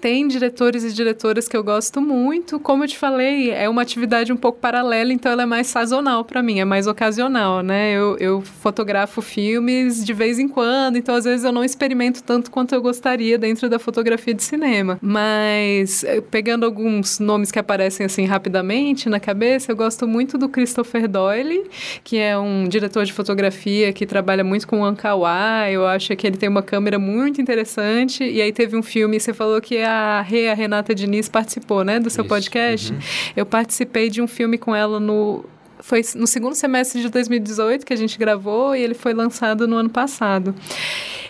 Tem 0.00 0.26
diretores 0.26 0.82
e 0.82 0.92
diretoras 0.92 1.46
que 1.46 1.56
eu 1.56 1.62
gosto 1.62 2.00
muito. 2.00 2.58
Como 2.58 2.84
eu 2.84 2.88
te 2.88 2.96
falei, 2.96 3.50
é 3.50 3.68
uma 3.68 3.82
atividade 3.82 4.32
um 4.32 4.36
pouco 4.36 4.58
paralela, 4.58 5.12
então 5.12 5.30
ela 5.30 5.42
é 5.42 5.46
mais 5.46 5.66
sazonal 5.66 6.24
para 6.24 6.42
mim, 6.42 6.60
é 6.60 6.64
mais 6.64 6.86
ocasional, 6.86 7.62
né? 7.62 7.92
Eu, 7.92 8.16
eu 8.18 8.40
fotografo 8.40 9.20
filmes 9.20 10.04
de 10.04 10.12
vez 10.14 10.38
em 10.38 10.48
quando, 10.48 10.96
então 10.96 11.14
às 11.14 11.24
vezes 11.24 11.44
eu 11.44 11.52
não 11.52 11.64
experimento 11.64 12.22
tanto 12.22 12.50
quanto 12.50 12.74
eu 12.74 12.80
gostaria 12.80 13.36
dentro 13.36 13.68
da 13.68 13.78
fotografia 13.78 14.32
de 14.32 14.42
cinema. 14.42 14.98
Mas, 15.02 16.04
eh, 16.04 16.20
pegando 16.20 16.64
alguns 16.64 17.18
nomes 17.18 17.50
que 17.50 17.58
aparecem 17.58 18.06
assim 18.06 18.24
rapidamente 18.24 19.08
na 19.08 19.20
cabeça, 19.20 19.72
eu 19.72 19.76
gosto 19.76 20.06
muito 20.06 20.19
muito 20.20 20.36
do 20.36 20.50
Christopher 20.50 21.08
Doyle, 21.08 21.64
que 22.04 22.18
é 22.18 22.38
um 22.38 22.68
diretor 22.68 23.06
de 23.06 23.12
fotografia 23.12 23.90
que 23.90 24.04
trabalha 24.04 24.44
muito 24.44 24.68
com 24.68 24.80
o 24.80 24.84
Ankawa. 24.84 25.70
Eu 25.70 25.86
acho 25.86 26.14
que 26.14 26.26
ele 26.26 26.36
tem 26.36 26.46
uma 26.46 26.62
câmera 26.62 26.98
muito 26.98 27.40
interessante. 27.40 28.22
E 28.22 28.42
aí 28.42 28.52
teve 28.52 28.76
um 28.76 28.82
filme, 28.82 29.18
você 29.18 29.32
falou 29.32 29.58
que 29.62 29.78
a 29.78 30.20
Rê, 30.20 30.50
a 30.50 30.54
Renata 30.54 30.94
Diniz, 30.94 31.26
participou, 31.26 31.82
né, 31.84 31.98
do 31.98 32.10
seu 32.10 32.22
Isso. 32.22 32.28
podcast. 32.28 32.92
Uhum. 32.92 32.98
Eu 33.34 33.46
participei 33.46 34.10
de 34.10 34.20
um 34.20 34.26
filme 34.26 34.58
com 34.58 34.76
ela 34.76 35.00
no 35.00 35.42
foi 35.82 36.02
no 36.14 36.26
segundo 36.26 36.54
semestre 36.54 37.00
de 37.00 37.08
2018 37.08 37.84
que 37.84 37.92
a 37.92 37.96
gente 37.96 38.18
gravou 38.18 38.74
e 38.74 38.82
ele 38.82 38.94
foi 38.94 39.14
lançado 39.14 39.66
no 39.66 39.76
ano 39.76 39.90
passado. 39.90 40.54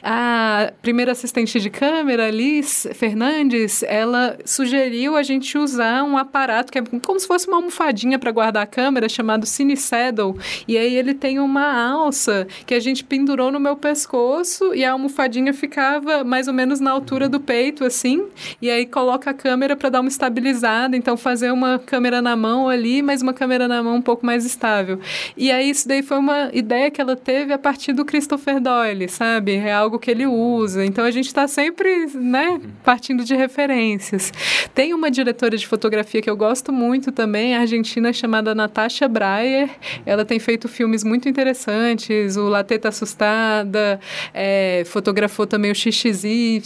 A 0.02 0.72
primeira 0.80 1.12
assistente 1.12 1.60
de 1.60 1.68
câmera, 1.68 2.30
Liz 2.30 2.86
Fernandes, 2.94 3.82
ela 3.82 4.38
sugeriu 4.44 5.14
a 5.14 5.22
gente 5.22 5.58
usar 5.58 6.02
um 6.04 6.16
aparato 6.16 6.72
que 6.72 6.78
é 6.78 6.82
como 6.82 7.20
se 7.20 7.26
fosse 7.26 7.46
uma 7.46 7.58
almofadinha 7.58 8.18
para 8.18 8.30
guardar 8.32 8.62
a 8.62 8.66
câmera, 8.66 9.08
chamado 9.08 9.44
Cine 9.44 9.76
Saddle. 9.76 10.38
E 10.66 10.78
aí 10.78 10.94
ele 10.96 11.12
tem 11.12 11.38
uma 11.38 11.90
alça 11.90 12.46
que 12.64 12.74
a 12.74 12.80
gente 12.80 13.04
pendurou 13.04 13.52
no 13.52 13.60
meu 13.60 13.76
pescoço 13.76 14.74
e 14.74 14.84
a 14.84 14.92
almofadinha 14.92 15.52
ficava 15.52 16.24
mais 16.24 16.48
ou 16.48 16.54
menos 16.54 16.80
na 16.80 16.90
altura 16.90 17.28
do 17.28 17.38
peito, 17.38 17.84
assim. 17.84 18.26
E 18.60 18.70
aí 18.70 18.86
coloca 18.86 19.30
a 19.30 19.34
câmera 19.34 19.76
para 19.76 19.90
dar 19.90 20.00
uma 20.00 20.08
estabilizada. 20.08 20.96
Então, 20.96 21.16
fazer 21.16 21.50
uma 21.52 21.78
câmera 21.78 22.22
na 22.22 22.34
mão 22.34 22.68
ali, 22.68 23.02
mas 23.02 23.20
uma 23.20 23.34
câmera 23.34 23.68
na 23.68 23.82
mão 23.82 23.96
um 23.96 24.02
pouco 24.02 24.24
mais 24.24 24.39
estável. 24.44 24.98
E 25.36 25.50
aí, 25.50 25.70
isso 25.70 25.86
daí 25.86 26.02
foi 26.02 26.18
uma 26.18 26.50
ideia 26.52 26.90
que 26.90 27.00
ela 27.00 27.16
teve 27.16 27.52
a 27.52 27.58
partir 27.58 27.92
do 27.92 28.04
Christopher 28.04 28.60
Doyle, 28.60 29.08
sabe? 29.08 29.56
É 29.56 29.72
algo 29.72 29.98
que 29.98 30.10
ele 30.10 30.26
usa. 30.26 30.84
Então 30.84 31.04
a 31.04 31.10
gente 31.10 31.26
está 31.26 31.46
sempre, 31.46 32.06
né, 32.14 32.60
partindo 32.84 33.24
de 33.24 33.34
referências. 33.34 34.32
Tem 34.74 34.94
uma 34.94 35.10
diretora 35.10 35.56
de 35.56 35.66
fotografia 35.66 36.22
que 36.22 36.30
eu 36.30 36.36
gosto 36.36 36.72
muito 36.72 37.12
também, 37.12 37.54
argentina, 37.54 38.12
chamada 38.12 38.54
Natasha 38.54 39.08
Breyer. 39.08 39.70
Ela 40.04 40.24
tem 40.24 40.38
feito 40.38 40.68
filmes 40.68 41.04
muito 41.04 41.28
interessantes, 41.28 42.36
o 42.36 42.48
Lateta 42.48 42.88
Assustada, 42.88 44.00
é, 44.32 44.82
fotografou 44.86 45.46
também 45.46 45.70
o 45.70 45.74
XXY, 45.74 46.62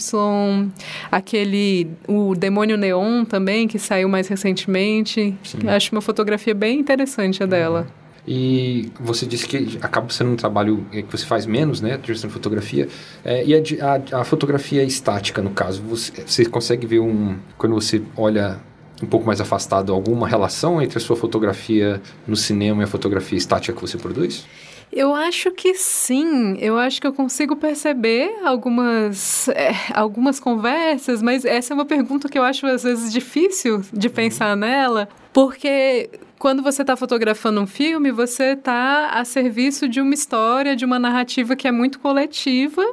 aquele, 1.11 1.87
o 2.07 2.35
Demônio 2.35 2.77
Neon 2.77 3.25
também, 3.25 3.67
que 3.67 3.79
saiu 3.79 4.07
mais 4.07 4.27
recentemente. 4.27 5.35
Sim. 5.43 5.67
Acho 5.67 5.91
uma 5.91 6.01
fotografia 6.01 6.53
bem 6.53 6.79
interessante 6.79 7.43
a 7.43 7.45
dela. 7.45 7.64
E 8.27 8.91
você 8.99 9.25
disse 9.25 9.47
que 9.47 9.77
acaba 9.81 10.09
sendo 10.09 10.31
um 10.31 10.35
trabalho 10.35 10.85
que 10.91 11.03
você 11.03 11.25
faz 11.25 11.45
menos, 11.45 11.79
né? 11.79 11.97
De 11.97 12.15
fotografia. 12.27 12.87
É, 13.23 13.45
e 13.45 13.53
a, 13.53 13.59
a, 14.17 14.21
a, 14.21 14.23
fotografia 14.23 14.83
estática, 14.83 15.41
no 15.41 15.51
caso, 15.51 15.81
você, 15.83 16.11
você 16.25 16.45
consegue 16.45 16.87
ver 16.87 16.99
um. 16.99 17.37
Quando 17.57 17.75
você 17.75 18.01
olha 18.17 18.59
um 19.01 19.05
pouco 19.05 19.27
mais 19.27 19.39
afastado, 19.39 19.93
alguma 19.93 20.27
relação 20.27 20.81
entre 20.81 20.97
a 20.97 21.01
sua 21.01 21.15
fotografia 21.15 22.01
no 22.25 22.35
cinema 22.35 22.81
e 22.81 22.85
a 22.85 22.87
fotografia 22.87 23.37
estática 23.37 23.73
que 23.73 23.81
você 23.81 23.97
produz? 23.97 24.45
Eu 24.91 25.13
acho 25.13 25.51
que 25.51 25.73
sim. 25.75 26.57
Eu 26.59 26.77
acho 26.79 27.01
que 27.01 27.05
eu 27.05 27.13
consigo 27.13 27.55
perceber 27.55 28.39
algumas, 28.43 29.49
é, 29.49 29.71
algumas 29.93 30.39
conversas, 30.39 31.21
mas 31.21 31.43
essa 31.43 31.73
é 31.73 31.75
uma 31.75 31.85
pergunta 31.85 32.29
que 32.29 32.39
eu 32.39 32.43
acho 32.43 32.65
às 32.65 32.83
vezes 32.83 33.11
difícil 33.11 33.81
de 33.91 34.09
pensar 34.09 34.55
nela, 34.55 35.09
porque 35.33 36.09
quando 36.37 36.61
você 36.61 36.81
está 36.81 36.95
fotografando 36.95 37.61
um 37.61 37.67
filme, 37.67 38.11
você 38.11 38.53
está 38.53 39.09
a 39.09 39.25
serviço 39.25 39.87
de 39.87 40.01
uma 40.01 40.13
história, 40.13 40.75
de 40.75 40.85
uma 40.85 40.99
narrativa 40.99 41.55
que 41.55 41.67
é 41.67 41.71
muito 41.71 41.99
coletiva 41.99 42.83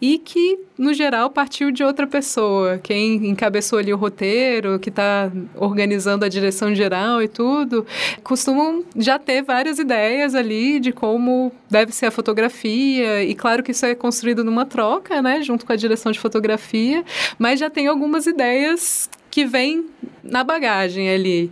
e 0.00 0.18
que, 0.18 0.58
no 0.78 0.94
geral, 0.94 1.30
partiu 1.30 1.70
de 1.70 1.82
outra 1.82 2.06
pessoa. 2.06 2.78
Quem 2.78 3.26
encabeçou 3.28 3.78
ali 3.78 3.92
o 3.92 3.96
roteiro, 3.96 4.78
que 4.78 4.88
está 4.88 5.30
organizando 5.56 6.24
a 6.24 6.28
direção 6.28 6.74
geral 6.74 7.22
e 7.22 7.28
tudo, 7.28 7.86
costumam 8.22 8.84
já 8.96 9.18
ter 9.18 9.42
várias 9.42 9.78
ideias 9.78 10.34
ali 10.34 10.78
de 10.78 10.92
como 10.92 11.52
deve 11.70 11.92
ser 11.92 12.06
a 12.06 12.10
fotografia. 12.10 13.24
E 13.24 13.34
claro 13.34 13.62
que 13.62 13.72
isso 13.72 13.86
é 13.86 13.94
construído 13.94 14.44
numa 14.44 14.64
troca, 14.64 15.20
né, 15.20 15.42
junto 15.42 15.66
com 15.66 15.72
a 15.72 15.76
direção 15.76 16.12
de 16.12 16.20
fotografia, 16.20 17.04
mas 17.38 17.58
já 17.58 17.70
tem 17.70 17.86
algumas 17.86 18.26
ideias 18.26 19.08
que 19.34 19.44
vem 19.44 19.86
na 20.22 20.44
bagagem 20.44 21.10
ali. 21.10 21.50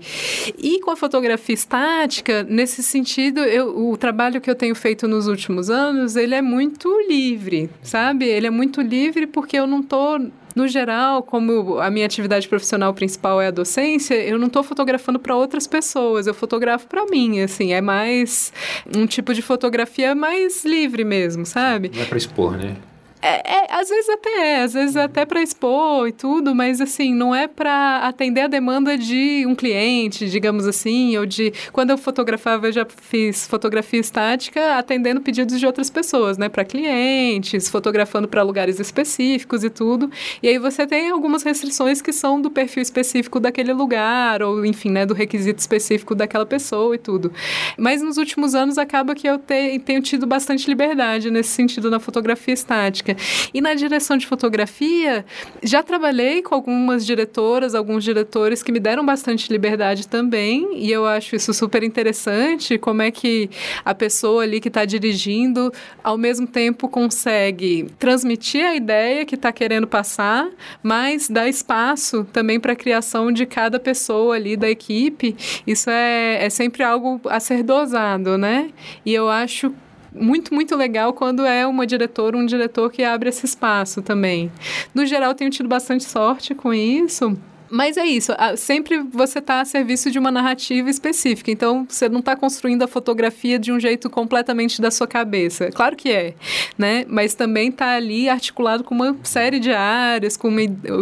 E 0.56 0.78
com 0.82 0.92
a 0.92 0.96
fotografia 0.96 1.52
estática, 1.52 2.44
nesse 2.44 2.80
sentido, 2.80 3.40
eu, 3.40 3.90
o 3.90 3.96
trabalho 3.96 4.40
que 4.40 4.48
eu 4.48 4.54
tenho 4.54 4.76
feito 4.76 5.08
nos 5.08 5.26
últimos 5.26 5.68
anos, 5.68 6.14
ele 6.14 6.32
é 6.32 6.40
muito 6.40 6.88
livre, 7.08 7.68
sabe? 7.82 8.24
Ele 8.24 8.46
é 8.46 8.50
muito 8.50 8.80
livre 8.80 9.26
porque 9.26 9.58
eu 9.58 9.66
não 9.66 9.80
estou 9.80 10.30
no 10.54 10.68
geral, 10.68 11.24
como 11.24 11.80
a 11.80 11.90
minha 11.90 12.06
atividade 12.06 12.46
profissional 12.46 12.94
principal 12.94 13.40
é 13.40 13.48
a 13.48 13.50
docência, 13.50 14.14
eu 14.14 14.38
não 14.38 14.46
estou 14.46 14.62
fotografando 14.62 15.18
para 15.18 15.34
outras 15.34 15.66
pessoas, 15.66 16.28
eu 16.28 16.34
fotografo 16.34 16.86
para 16.86 17.04
mim, 17.06 17.40
assim, 17.40 17.72
é 17.72 17.80
mais 17.80 18.52
um 18.96 19.06
tipo 19.06 19.34
de 19.34 19.42
fotografia 19.42 20.14
mais 20.14 20.64
livre 20.64 21.02
mesmo, 21.02 21.44
sabe? 21.44 21.90
Não 21.92 22.02
é 22.02 22.04
para 22.04 22.18
expor, 22.18 22.56
né? 22.56 22.76
É, 23.22 23.54
é, 23.54 23.66
às 23.70 23.88
vezes 23.88 24.08
até 24.10 24.30
é, 24.32 24.62
às 24.62 24.74
vezes 24.74 24.96
até 24.96 25.24
para 25.24 25.40
expor 25.40 26.08
e 26.08 26.12
tudo, 26.12 26.52
mas 26.56 26.80
assim, 26.80 27.14
não 27.14 27.32
é 27.32 27.46
para 27.46 27.98
atender 27.98 28.40
a 28.40 28.46
demanda 28.48 28.98
de 28.98 29.44
um 29.46 29.54
cliente, 29.54 30.28
digamos 30.28 30.66
assim, 30.66 31.16
ou 31.16 31.24
de. 31.24 31.52
Quando 31.72 31.90
eu 31.90 31.98
fotografava, 31.98 32.66
eu 32.66 32.72
já 32.72 32.84
fiz 32.84 33.46
fotografia 33.46 34.00
estática 34.00 34.76
atendendo 34.76 35.20
pedidos 35.20 35.60
de 35.60 35.64
outras 35.64 35.88
pessoas, 35.88 36.36
né? 36.36 36.48
Para 36.48 36.64
clientes, 36.64 37.68
fotografando 37.68 38.26
para 38.26 38.42
lugares 38.42 38.80
específicos 38.80 39.62
e 39.62 39.70
tudo. 39.70 40.10
E 40.42 40.48
aí 40.48 40.58
você 40.58 40.84
tem 40.84 41.10
algumas 41.10 41.44
restrições 41.44 42.02
que 42.02 42.12
são 42.12 42.40
do 42.40 42.50
perfil 42.50 42.82
específico 42.82 43.38
daquele 43.38 43.72
lugar, 43.72 44.42
ou 44.42 44.66
enfim, 44.66 44.90
né, 44.90 45.06
do 45.06 45.14
requisito 45.14 45.60
específico 45.60 46.14
daquela 46.14 46.44
pessoa 46.44 46.94
e 46.94 46.98
tudo. 46.98 47.32
Mas 47.78 48.02
nos 48.02 48.16
últimos 48.16 48.54
anos 48.54 48.78
acaba 48.78 49.14
que 49.14 49.28
eu 49.28 49.38
te, 49.38 49.78
tenho 49.80 50.02
tido 50.02 50.26
bastante 50.26 50.68
liberdade 50.68 51.30
nesse 51.30 51.50
sentido 51.50 51.88
na 51.88 52.00
fotografia 52.00 52.52
estática. 52.52 53.11
E 53.52 53.60
na 53.60 53.74
direção 53.74 54.16
de 54.16 54.26
fotografia, 54.26 55.24
já 55.62 55.82
trabalhei 55.82 56.42
com 56.42 56.54
algumas 56.54 57.04
diretoras, 57.04 57.74
alguns 57.74 58.04
diretores 58.04 58.62
que 58.62 58.72
me 58.72 58.80
deram 58.80 59.04
bastante 59.04 59.50
liberdade 59.52 60.08
também, 60.08 60.70
e 60.74 60.90
eu 60.90 61.06
acho 61.06 61.36
isso 61.36 61.52
super 61.52 61.82
interessante, 61.82 62.78
como 62.78 63.02
é 63.02 63.10
que 63.10 63.50
a 63.84 63.94
pessoa 63.94 64.42
ali 64.42 64.60
que 64.60 64.68
está 64.68 64.84
dirigindo, 64.84 65.72
ao 66.02 66.16
mesmo 66.16 66.46
tempo 66.46 66.88
consegue 66.88 67.86
transmitir 67.98 68.64
a 68.64 68.74
ideia 68.74 69.24
que 69.24 69.34
está 69.34 69.52
querendo 69.52 69.86
passar, 69.86 70.48
mas 70.82 71.28
dá 71.28 71.48
espaço 71.48 72.24
também 72.32 72.58
para 72.58 72.72
a 72.72 72.76
criação 72.76 73.32
de 73.32 73.46
cada 73.46 73.78
pessoa 73.78 74.36
ali 74.36 74.56
da 74.56 74.68
equipe. 74.68 75.36
Isso 75.66 75.90
é, 75.90 76.44
é 76.44 76.50
sempre 76.50 76.82
algo 76.82 77.20
a 77.28 77.40
ser 77.40 77.62
dosado, 77.62 78.36
né? 78.36 78.70
E 79.04 79.12
eu 79.12 79.28
acho 79.28 79.72
muito, 80.14 80.54
muito 80.54 80.76
legal 80.76 81.12
quando 81.12 81.44
é 81.44 81.66
uma 81.66 81.86
diretora, 81.86 82.36
um 82.36 82.46
diretor 82.46 82.90
que 82.90 83.02
abre 83.02 83.28
esse 83.28 83.46
espaço 83.46 84.02
também. 84.02 84.50
No 84.94 85.06
geral, 85.06 85.34
tenho 85.34 85.50
tido 85.50 85.68
bastante 85.68 86.04
sorte 86.04 86.54
com 86.54 86.72
isso. 86.72 87.36
Mas 87.74 87.96
é 87.96 88.04
isso, 88.04 88.32
sempre 88.54 88.98
você 88.98 89.38
está 89.38 89.62
a 89.62 89.64
serviço 89.64 90.10
de 90.10 90.18
uma 90.18 90.30
narrativa 90.30 90.90
específica, 90.90 91.50
então 91.50 91.86
você 91.88 92.06
não 92.06 92.20
está 92.20 92.36
construindo 92.36 92.82
a 92.82 92.86
fotografia 92.86 93.58
de 93.58 93.72
um 93.72 93.80
jeito 93.80 94.10
completamente 94.10 94.78
da 94.82 94.90
sua 94.90 95.06
cabeça. 95.06 95.70
Claro 95.70 95.96
que 95.96 96.10
é, 96.10 96.34
né? 96.76 97.06
Mas 97.08 97.32
também 97.32 97.70
está 97.70 97.94
ali 97.94 98.28
articulado 98.28 98.84
com 98.84 98.94
uma 98.94 99.16
série 99.22 99.58
de 99.58 99.72
áreas, 99.72 100.36
com 100.36 100.48
uma, 100.48 100.60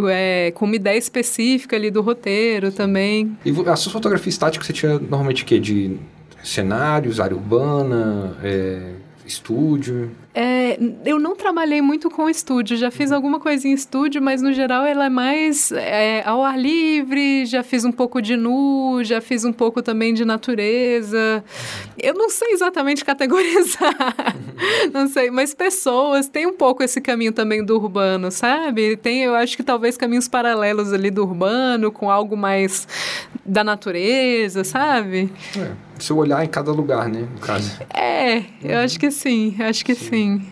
é, 0.09 0.51
com 0.55 0.63
uma 0.63 0.77
ideia 0.77 0.97
específica 0.97 1.75
ali 1.75 1.91
do 1.91 2.01
roteiro 2.01 2.71
também. 2.71 3.37
E 3.43 3.51
a 3.67 3.75
sua 3.75 3.91
fotografia 3.91 4.29
estática 4.29 4.63
você 4.63 4.71
tinha 4.71 4.97
normalmente 4.97 5.43
o 5.43 5.45
quê? 5.45 5.59
De 5.59 5.99
cenários, 6.43 7.19
área 7.19 7.35
urbana, 7.35 8.37
é, 8.43 8.93
estúdio? 9.25 10.11
É, 10.33 10.79
eu 11.05 11.19
não 11.19 11.35
trabalhei 11.35 11.81
muito 11.81 12.09
com 12.09 12.29
estúdio, 12.29 12.77
já 12.77 12.89
fiz 12.89 13.11
alguma 13.11 13.37
coisa 13.37 13.67
em 13.67 13.73
estúdio, 13.73 14.21
mas 14.21 14.41
no 14.41 14.53
geral 14.53 14.85
ela 14.85 15.07
é 15.07 15.09
mais 15.09 15.73
é, 15.73 16.23
ao 16.25 16.41
ar 16.41 16.57
livre, 16.57 17.45
já 17.45 17.61
fiz 17.63 17.83
um 17.83 17.91
pouco 17.91 18.21
de 18.21 18.37
nu, 18.37 19.03
já 19.03 19.19
fiz 19.19 19.43
um 19.43 19.51
pouco 19.51 19.81
também 19.81 20.13
de 20.13 20.23
natureza. 20.23 21.43
Eu 22.01 22.13
não 22.13 22.29
sei 22.29 22.53
exatamente 22.53 23.03
categorizar, 23.05 23.93
não 24.93 25.07
sei, 25.09 25.29
mas 25.29 25.53
pessoas 25.53 26.29
têm 26.29 26.47
um 26.47 26.53
pouco 26.53 26.81
esse 26.81 27.01
caminho 27.01 27.33
também 27.33 27.63
do 27.63 27.75
urbano, 27.75 28.31
sabe? 28.31 28.95
Tem, 28.95 29.23
eu 29.23 29.35
acho 29.35 29.57
que 29.57 29.63
talvez 29.63 29.97
caminhos 29.97 30.29
paralelos 30.29 30.93
ali 30.93 31.11
do 31.11 31.23
urbano, 31.23 31.91
com 31.91 32.09
algo 32.09 32.37
mais 32.37 32.87
da 33.51 33.65
natureza, 33.65 34.63
sabe? 34.63 35.29
É, 35.57 35.71
seu 35.99 36.17
olhar 36.17 36.43
em 36.43 36.47
cada 36.47 36.71
lugar, 36.71 37.09
né, 37.09 37.27
no 37.33 37.39
caso. 37.39 37.81
É, 37.93 38.45
eu 38.63 38.79
acho 38.79 38.97
que 38.97 39.11
sim, 39.11 39.55
acho 39.59 39.83
que 39.83 39.93
sim. 39.93 40.39
sim. 40.39 40.47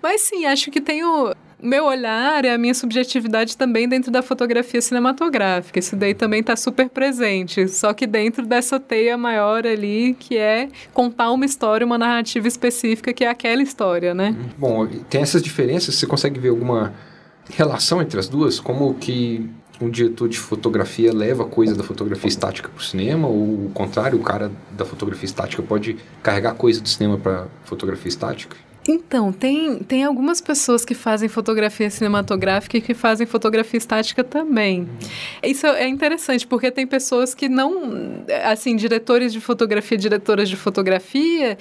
Mas 0.00 0.20
sim, 0.20 0.46
acho 0.46 0.70
que 0.70 0.80
tem 0.80 1.04
o 1.04 1.34
meu 1.60 1.86
olhar 1.86 2.44
e 2.44 2.48
a 2.48 2.56
minha 2.56 2.72
subjetividade 2.72 3.56
também 3.56 3.88
dentro 3.88 4.12
da 4.12 4.22
fotografia 4.22 4.80
cinematográfica. 4.80 5.80
Isso 5.80 5.96
daí 5.96 6.14
também 6.14 6.40
está 6.40 6.54
super 6.54 6.88
presente. 6.88 7.66
Só 7.66 7.92
que 7.92 8.06
dentro 8.06 8.46
dessa 8.46 8.78
teia 8.78 9.18
maior 9.18 9.66
ali, 9.66 10.14
que 10.18 10.36
é 10.36 10.68
contar 10.94 11.32
uma 11.32 11.44
história, 11.44 11.84
uma 11.84 11.98
narrativa 11.98 12.46
específica, 12.46 13.12
que 13.12 13.24
é 13.24 13.28
aquela 13.28 13.62
história, 13.62 14.14
né? 14.14 14.36
Uhum. 14.38 14.48
Bom, 14.56 14.86
tem 15.10 15.22
essas 15.22 15.42
diferenças. 15.42 15.96
Você 15.96 16.06
consegue 16.06 16.38
ver 16.38 16.50
alguma 16.50 16.94
relação 17.50 18.00
entre 18.00 18.20
as 18.20 18.28
duas? 18.28 18.60
Como 18.60 18.94
que 18.94 19.48
um 19.80 19.90
diretor 19.90 20.28
de 20.28 20.38
fotografia 20.38 21.12
leva 21.12 21.44
coisa 21.44 21.74
da 21.74 21.82
fotografia 21.82 22.28
estática 22.28 22.68
para 22.68 22.80
o 22.80 22.82
cinema, 22.82 23.28
ou 23.28 23.66
o 23.66 23.70
contrário, 23.74 24.18
o 24.18 24.22
cara 24.22 24.50
da 24.72 24.84
fotografia 24.84 25.26
estática 25.26 25.62
pode 25.62 25.96
carregar 26.22 26.54
coisa 26.54 26.80
do 26.80 26.88
cinema 26.88 27.18
para 27.18 27.46
fotografia 27.64 28.08
estática? 28.08 28.56
Então, 28.88 29.32
tem, 29.32 29.78
tem 29.80 30.04
algumas 30.04 30.40
pessoas 30.40 30.84
que 30.84 30.94
fazem 30.94 31.28
fotografia 31.28 31.90
cinematográfica 31.90 32.76
e 32.76 32.80
que 32.80 32.94
fazem 32.94 33.26
fotografia 33.26 33.78
estática 33.78 34.22
também. 34.22 34.88
Isso 35.42 35.66
é 35.66 35.88
interessante, 35.88 36.46
porque 36.46 36.70
tem 36.70 36.86
pessoas 36.86 37.34
que 37.34 37.48
não, 37.48 38.24
assim, 38.44 38.76
diretores 38.76 39.32
de 39.32 39.40
fotografia, 39.40 39.98
diretoras 39.98 40.48
de 40.48 40.56
fotografia, 40.56 41.58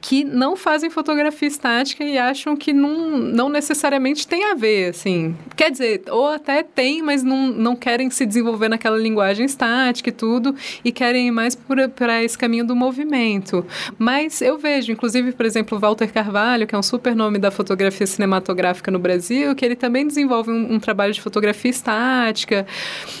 que 0.00 0.24
não 0.24 0.56
fazem 0.56 0.90
fotografia 0.90 1.48
estática 1.48 2.04
e 2.04 2.18
acham 2.18 2.56
que 2.56 2.72
não, 2.72 3.18
não 3.18 3.48
necessariamente 3.48 4.26
tem 4.26 4.44
a 4.44 4.54
ver, 4.54 4.90
assim. 4.90 5.36
Quer 5.56 5.70
dizer, 5.70 6.02
ou 6.10 6.28
até 6.28 6.62
tem, 6.62 7.02
mas 7.02 7.22
não, 7.22 7.48
não 7.48 7.76
querem 7.76 8.10
se 8.10 8.24
desenvolver 8.26 8.68
naquela 8.68 8.96
linguagem 8.96 9.46
estática 9.46 10.08
e 10.08 10.12
tudo, 10.12 10.54
e 10.84 10.92
querem 10.92 11.28
ir 11.28 11.30
mais 11.30 11.54
para 11.94 12.22
esse 12.22 12.36
caminho 12.36 12.66
do 12.66 12.76
movimento. 12.76 13.64
Mas 13.98 14.40
eu 14.40 14.58
vejo, 14.58 14.92
inclusive, 14.92 15.32
por 15.32 15.46
exemplo, 15.46 15.78
Walter 15.78 16.12
Carvalho, 16.12 16.66
que 16.66 16.74
é 16.74 16.78
um 16.78 16.82
super 16.82 17.14
nome 17.14 17.38
da 17.38 17.50
fotografia 17.50 18.06
cinematográfica 18.06 18.90
no 18.90 18.98
Brasil, 18.98 19.54
que 19.54 19.64
ele 19.64 19.76
também 19.76 20.06
desenvolve 20.06 20.50
um, 20.50 20.74
um 20.74 20.80
trabalho 20.80 21.12
de 21.12 21.20
fotografia 21.20 21.70
estática. 21.70 22.66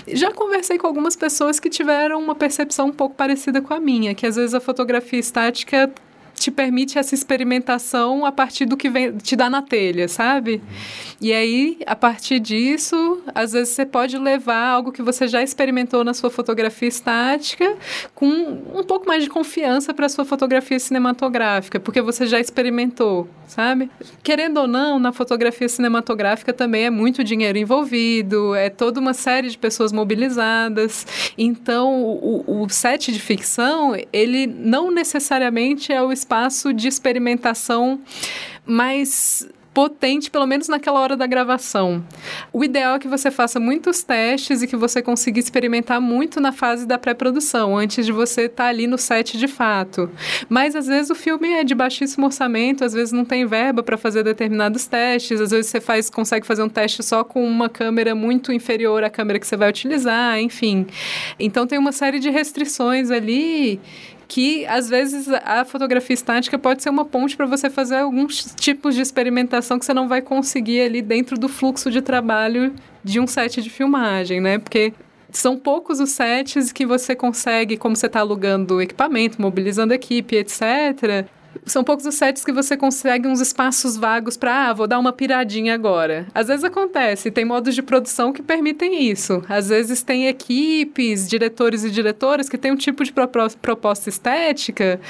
Já 0.08 0.32
conversei 0.32 0.78
com 0.78 0.86
algumas 0.86 1.16
pessoas 1.16 1.58
que 1.58 1.68
tiveram 1.68 2.20
uma 2.20 2.34
percepção 2.34 2.88
um 2.88 2.92
pouco 2.92 3.14
parecida 3.14 3.60
com 3.60 3.74
a 3.74 3.80
minha, 3.80 4.14
que 4.14 4.26
às 4.26 4.36
vezes 4.36 4.54
a 4.54 4.60
fotografia 4.60 5.18
estática 5.18 5.92
te 6.36 6.50
permite 6.50 6.98
essa 6.98 7.14
experimentação 7.14 8.24
a 8.24 8.30
partir 8.30 8.66
do 8.66 8.76
que 8.76 8.88
vem, 8.88 9.16
te 9.16 9.34
dá 9.34 9.48
na 9.48 9.62
telha, 9.62 10.06
sabe? 10.06 10.62
E 11.20 11.32
aí, 11.32 11.78
a 11.86 11.96
partir 11.96 12.38
disso, 12.38 13.22
às 13.34 13.52
vezes 13.52 13.70
você 13.70 13.86
pode 13.86 14.18
levar 14.18 14.66
algo 14.68 14.92
que 14.92 15.02
você 15.02 15.26
já 15.26 15.42
experimentou 15.42 16.04
na 16.04 16.12
sua 16.12 16.30
fotografia 16.30 16.88
estática 16.88 17.74
com 18.14 18.26
um 18.26 18.84
pouco 18.84 19.06
mais 19.06 19.24
de 19.24 19.30
confiança 19.30 19.94
para 19.94 20.06
a 20.06 20.08
sua 20.08 20.24
fotografia 20.24 20.78
cinematográfica, 20.78 21.80
porque 21.80 22.02
você 22.02 22.26
já 22.26 22.38
experimentou, 22.38 23.26
sabe? 23.48 23.90
Querendo 24.22 24.58
ou 24.58 24.66
não, 24.66 24.98
na 24.98 25.10
fotografia 25.12 25.68
cinematográfica 25.68 26.52
também 26.52 26.84
é 26.84 26.90
muito 26.90 27.24
dinheiro 27.24 27.56
envolvido, 27.56 28.54
é 28.54 28.68
toda 28.68 29.00
uma 29.00 29.14
série 29.14 29.48
de 29.48 29.56
pessoas 29.56 29.92
mobilizadas. 29.92 31.06
Então, 31.38 32.02
o, 32.02 32.62
o 32.62 32.68
set 32.68 33.10
de 33.10 33.20
ficção, 33.20 33.96
ele 34.12 34.46
não 34.46 34.90
necessariamente 34.90 35.92
é 35.92 36.02
o 36.02 36.12
espaço 36.26 36.72
de 36.72 36.88
experimentação 36.88 38.00
mais 38.66 39.48
potente, 39.72 40.30
pelo 40.30 40.46
menos 40.46 40.68
naquela 40.68 40.98
hora 40.98 41.18
da 41.18 41.26
gravação. 41.26 42.02
O 42.50 42.64
ideal 42.64 42.96
é 42.96 42.98
que 42.98 43.06
você 43.06 43.30
faça 43.30 43.60
muitos 43.60 44.02
testes 44.02 44.62
e 44.62 44.66
que 44.66 44.74
você 44.74 45.02
consiga 45.02 45.38
experimentar 45.38 46.00
muito 46.00 46.40
na 46.40 46.50
fase 46.50 46.86
da 46.86 46.96
pré-produção, 46.96 47.76
antes 47.76 48.06
de 48.06 48.10
você 48.10 48.46
estar 48.46 48.64
tá 48.64 48.70
ali 48.70 48.86
no 48.86 48.96
set 48.96 49.36
de 49.36 49.46
fato. 49.46 50.10
Mas 50.48 50.74
às 50.74 50.86
vezes 50.86 51.10
o 51.10 51.14
filme 51.14 51.52
é 51.52 51.62
de 51.62 51.74
baixíssimo 51.74 52.24
orçamento, 52.24 52.84
às 52.84 52.94
vezes 52.94 53.12
não 53.12 53.24
tem 53.24 53.44
verba 53.44 53.82
para 53.82 53.98
fazer 53.98 54.22
determinados 54.22 54.86
testes, 54.86 55.42
às 55.42 55.50
vezes 55.50 55.66
você 55.66 55.78
faz, 55.78 56.08
consegue 56.08 56.46
fazer 56.46 56.62
um 56.62 56.70
teste 56.70 57.02
só 57.02 57.22
com 57.22 57.46
uma 57.46 57.68
câmera 57.68 58.14
muito 58.14 58.54
inferior 58.54 59.04
à 59.04 59.10
câmera 59.10 59.38
que 59.38 59.46
você 59.46 59.58
vai 59.58 59.68
utilizar, 59.68 60.40
enfim. 60.40 60.86
Então 61.38 61.66
tem 61.66 61.78
uma 61.78 61.92
série 61.92 62.18
de 62.18 62.30
restrições 62.30 63.10
ali 63.10 63.78
que 64.28 64.66
às 64.66 64.88
vezes 64.88 65.28
a 65.28 65.64
fotografia 65.64 66.14
estática 66.14 66.58
pode 66.58 66.82
ser 66.82 66.90
uma 66.90 67.04
ponte 67.04 67.36
para 67.36 67.46
você 67.46 67.70
fazer 67.70 67.96
alguns 67.96 68.54
tipos 68.56 68.94
de 68.94 69.00
experimentação 69.00 69.78
que 69.78 69.84
você 69.84 69.94
não 69.94 70.08
vai 70.08 70.20
conseguir 70.20 70.80
ali 70.80 71.00
dentro 71.00 71.38
do 71.38 71.48
fluxo 71.48 71.90
de 71.90 72.02
trabalho 72.02 72.74
de 73.04 73.20
um 73.20 73.26
set 73.26 73.62
de 73.62 73.70
filmagem, 73.70 74.40
né? 74.40 74.58
Porque 74.58 74.92
são 75.30 75.56
poucos 75.56 76.00
os 76.00 76.10
sets 76.10 76.72
que 76.72 76.84
você 76.86 77.14
consegue, 77.14 77.76
como 77.76 77.94
você 77.94 78.06
está 78.06 78.20
alugando 78.20 78.80
equipamento, 78.80 79.40
mobilizando 79.40 79.94
equipe, 79.94 80.36
etc., 80.36 81.26
são 81.64 81.82
poucos 81.82 82.04
os 82.06 82.14
sets 82.14 82.44
que 82.44 82.52
você 82.52 82.76
consegue 82.76 83.26
uns 83.26 83.40
espaços 83.40 83.96
vagos 83.96 84.36
para, 84.36 84.68
ah, 84.68 84.72
vou 84.72 84.86
dar 84.86 84.98
uma 84.98 85.12
piradinha 85.12 85.74
agora. 85.74 86.26
Às 86.34 86.48
vezes 86.48 86.64
acontece, 86.64 87.30
tem 87.30 87.44
modos 87.44 87.74
de 87.74 87.82
produção 87.82 88.32
que 88.32 88.42
permitem 88.42 89.08
isso. 89.08 89.42
Às 89.48 89.68
vezes 89.68 90.02
tem 90.02 90.28
equipes, 90.28 91.28
diretores 91.28 91.84
e 91.84 91.90
diretoras 91.90 92.48
que 92.48 92.58
têm 92.58 92.72
um 92.72 92.76
tipo 92.76 93.04
de 93.04 93.12
proposta 93.12 94.08
estética 94.08 95.00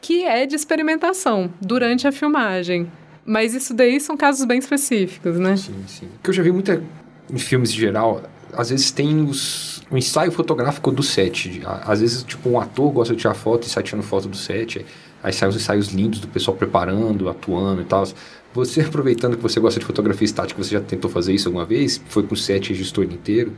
que 0.00 0.24
é 0.24 0.46
de 0.46 0.54
experimentação 0.54 1.52
durante 1.60 2.06
a 2.06 2.12
filmagem. 2.12 2.90
Mas 3.24 3.54
isso 3.54 3.74
daí 3.74 4.00
são 4.00 4.16
casos 4.16 4.46
bem 4.46 4.58
específicos, 4.58 5.38
né? 5.38 5.56
Sim, 5.56 5.84
sim. 5.86 6.06
O 6.06 6.22
que 6.22 6.30
eu 6.30 6.34
já 6.34 6.42
vi 6.42 6.50
muito 6.50 6.82
em 7.30 7.38
filmes 7.38 7.70
em 7.70 7.74
geral, 7.74 8.22
às 8.52 8.70
vezes 8.70 8.90
tem 8.90 9.22
os, 9.22 9.82
um 9.90 9.96
ensaio 9.96 10.32
fotográfico 10.32 10.90
do 10.90 11.02
set. 11.02 11.62
Às 11.82 12.00
vezes, 12.00 12.22
tipo, 12.22 12.48
um 12.48 12.58
ator 12.58 12.90
gosta 12.90 13.14
de 13.14 13.20
tirar 13.20 13.34
foto 13.34 13.66
e 13.66 13.70
sai 13.70 13.82
tirando 13.82 14.02
foto 14.02 14.28
do 14.28 14.36
set. 14.36 14.84
Aí 15.22 15.32
saem 15.32 15.50
os 15.50 15.56
ensaios 15.56 15.88
lindos 15.88 16.20
do 16.20 16.28
pessoal 16.28 16.56
preparando, 16.56 17.28
atuando 17.28 17.82
e 17.82 17.84
tal. 17.84 18.06
Você, 18.54 18.80
aproveitando 18.80 19.36
que 19.36 19.42
você 19.42 19.60
gosta 19.60 19.78
de 19.78 19.86
fotografia 19.86 20.24
estática, 20.24 20.62
você 20.62 20.70
já 20.70 20.80
tentou 20.80 21.10
fazer 21.10 21.32
isso 21.32 21.48
alguma 21.48 21.64
vez? 21.64 22.00
Foi 22.08 22.22
com 22.22 22.34
o 22.34 22.36
set 22.36 22.70
e 22.70 22.72
ele 22.72 23.14
inteiro 23.14 23.52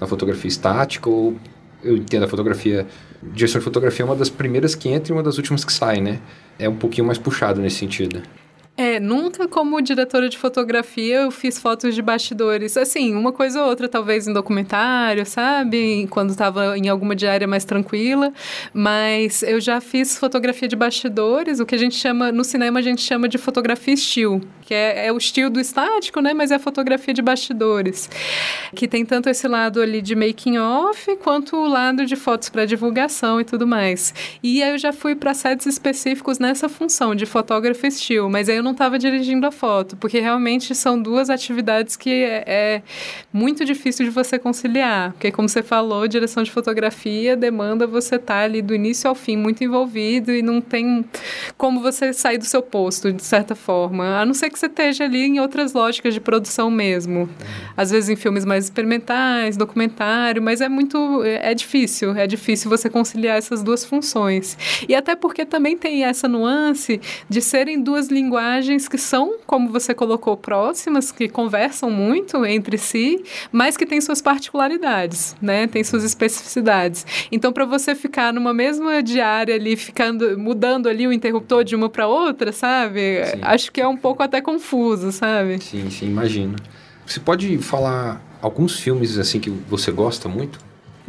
na 0.00 0.06
fotografia 0.06 0.48
estática? 0.48 1.10
Ou 1.10 1.36
eu 1.82 1.96
entendo 1.96 2.24
a 2.24 2.28
fotografia... 2.28 2.86
Direção 3.22 3.58
de 3.58 3.64
fotografia 3.64 4.02
é 4.02 4.06
uma 4.06 4.16
das 4.16 4.30
primeiras 4.30 4.74
que 4.74 4.88
entra 4.88 5.12
e 5.12 5.14
uma 5.14 5.22
das 5.22 5.36
últimas 5.36 5.62
que 5.62 5.72
sai, 5.72 6.00
né? 6.00 6.20
É 6.58 6.66
um 6.66 6.76
pouquinho 6.76 7.06
mais 7.06 7.18
puxado 7.18 7.60
nesse 7.60 7.76
sentido. 7.76 8.22
É, 8.80 8.98
nunca 8.98 9.46
como 9.46 9.78
diretora 9.82 10.26
de 10.26 10.38
fotografia 10.38 11.16
eu 11.16 11.30
fiz 11.30 11.58
fotos 11.58 11.94
de 11.94 12.00
bastidores. 12.00 12.78
Assim, 12.78 13.14
uma 13.14 13.30
coisa 13.30 13.62
ou 13.62 13.68
outra, 13.68 13.86
talvez 13.86 14.26
em 14.26 14.32
documentário, 14.32 15.26
sabe? 15.26 16.06
Quando 16.08 16.30
estava 16.30 16.78
em 16.78 16.88
alguma 16.88 17.14
diária 17.14 17.46
mais 17.46 17.62
tranquila. 17.62 18.32
Mas 18.72 19.42
eu 19.42 19.60
já 19.60 19.82
fiz 19.82 20.16
fotografia 20.16 20.66
de 20.66 20.76
bastidores, 20.76 21.60
o 21.60 21.66
que 21.66 21.74
a 21.74 21.78
gente 21.78 21.94
chama, 21.94 22.32
no 22.32 22.42
cinema 22.42 22.78
a 22.78 22.82
gente 22.82 23.02
chama 23.02 23.28
de 23.28 23.36
fotografia 23.36 23.92
estilo, 23.92 24.40
que 24.62 24.72
é, 24.72 25.08
é 25.08 25.12
o 25.12 25.18
estilo 25.18 25.50
do 25.50 25.60
estático, 25.60 26.22
né? 26.22 26.32
Mas 26.32 26.50
é 26.50 26.54
a 26.54 26.58
fotografia 26.58 27.12
de 27.12 27.20
bastidores. 27.20 28.08
Que 28.74 28.88
tem 28.88 29.04
tanto 29.04 29.28
esse 29.28 29.46
lado 29.46 29.82
ali 29.82 30.00
de 30.00 30.16
making 30.16 30.56
off, 30.56 31.16
quanto 31.16 31.54
o 31.54 31.68
lado 31.68 32.06
de 32.06 32.16
fotos 32.16 32.48
para 32.48 32.64
divulgação 32.64 33.42
e 33.42 33.44
tudo 33.44 33.66
mais. 33.66 34.14
E 34.42 34.62
aí 34.62 34.70
eu 34.70 34.78
já 34.78 34.90
fui 34.90 35.14
para 35.14 35.34
sets 35.34 35.66
específicos 35.66 36.38
nessa 36.38 36.66
função 36.66 37.14
de 37.14 37.26
fotógrafo 37.26 37.86
estilo, 37.86 38.30
mas 38.30 38.48
aí 38.48 38.56
eu 38.56 38.62
não 38.62 38.69
estava 38.72 38.98
dirigindo 38.98 39.46
a 39.46 39.50
foto, 39.50 39.96
porque 39.96 40.20
realmente 40.20 40.74
são 40.74 41.00
duas 41.00 41.30
atividades 41.30 41.96
que 41.96 42.10
é, 42.10 42.44
é, 42.46 42.82
muito 43.32 43.64
difícil 43.64 44.04
de 44.04 44.10
você 44.10 44.38
conciliar. 44.38 45.12
Porque, 45.12 45.30
como 45.30 45.48
você 45.48 45.62
falou, 45.62 46.06
direção 46.06 46.42
de 46.42 46.50
fotografia 46.50 47.36
demanda 47.36 47.86
você 47.86 48.16
estar 48.16 48.34
tá 48.34 48.40
ali 48.40 48.62
do 48.62 48.74
início 48.74 49.08
ao 49.08 49.14
fim 49.14 49.36
muito 49.36 49.62
envolvido 49.64 50.32
e 50.32 50.42
não 50.42 50.60
tem 50.60 51.04
como 51.56 51.80
você 51.80 52.12
sair 52.12 52.38
do 52.38 52.44
seu 52.44 52.62
posto, 52.62 53.12
de 53.12 53.22
certa 53.22 53.54
forma. 53.54 54.20
A 54.20 54.24
não 54.24 54.34
ser 54.34 54.50
que 54.50 54.58
você 54.58 54.66
esteja 54.66 55.04
ali 55.04 55.24
em 55.24 55.40
outras 55.40 55.72
lógicas 55.72 56.14
de 56.14 56.20
produção 56.20 56.70
mesmo. 56.70 57.28
Às 57.76 57.90
vezes 57.90 58.08
em 58.10 58.16
filmes 58.16 58.44
mais 58.44 58.64
experimentais, 58.64 59.56
documentário, 59.56 60.42
mas 60.42 60.60
é 60.60 60.68
muito. 60.68 61.22
É 61.24 61.54
difícil. 61.54 62.16
É 62.16 62.26
difícil 62.26 62.68
você 62.68 62.88
conciliar 62.88 63.36
essas 63.36 63.62
duas 63.62 63.84
funções. 63.84 64.56
E 64.88 64.94
até 64.94 65.14
porque 65.14 65.44
também 65.44 65.76
tem 65.76 66.04
essa 66.04 66.28
nuance 66.28 67.00
de 67.28 67.40
serem 67.40 67.80
duas 67.82 68.08
linguagens 68.08 68.59
personagens 68.60 68.88
que 68.88 68.98
são, 68.98 69.36
como 69.46 69.70
você 69.70 69.94
colocou, 69.94 70.36
próximas, 70.36 71.10
que 71.10 71.28
conversam 71.28 71.90
muito 71.90 72.44
entre 72.44 72.76
si, 72.76 73.22
mas 73.50 73.76
que 73.76 73.86
têm 73.86 74.00
suas 74.00 74.20
particularidades, 74.20 75.34
né? 75.40 75.66
Tem 75.66 75.82
suas 75.82 76.04
especificidades. 76.04 77.06
Então, 77.32 77.52
para 77.52 77.64
você 77.64 77.94
ficar 77.94 78.32
numa 78.32 78.52
mesma 78.52 79.02
diária 79.02 79.54
ali, 79.54 79.76
ficando, 79.76 80.38
mudando 80.38 80.88
ali 80.88 81.06
o 81.06 81.12
interruptor 81.12 81.64
de 81.64 81.74
uma 81.74 81.88
para 81.88 82.06
outra, 82.06 82.52
sabe? 82.52 83.24
Sim. 83.24 83.38
Acho 83.42 83.72
que 83.72 83.80
é 83.80 83.88
um 83.88 83.96
pouco 83.96 84.22
até 84.22 84.40
confuso, 84.40 85.10
sabe? 85.10 85.62
Sim, 85.62 85.90
sim, 85.90 86.06
imagino. 86.06 86.56
Você 87.06 87.18
pode 87.18 87.58
falar 87.58 88.22
alguns 88.40 88.78
filmes 88.78 89.18
assim 89.18 89.40
que 89.40 89.50
você 89.50 89.90
gosta 89.90 90.28
muito? 90.28 90.58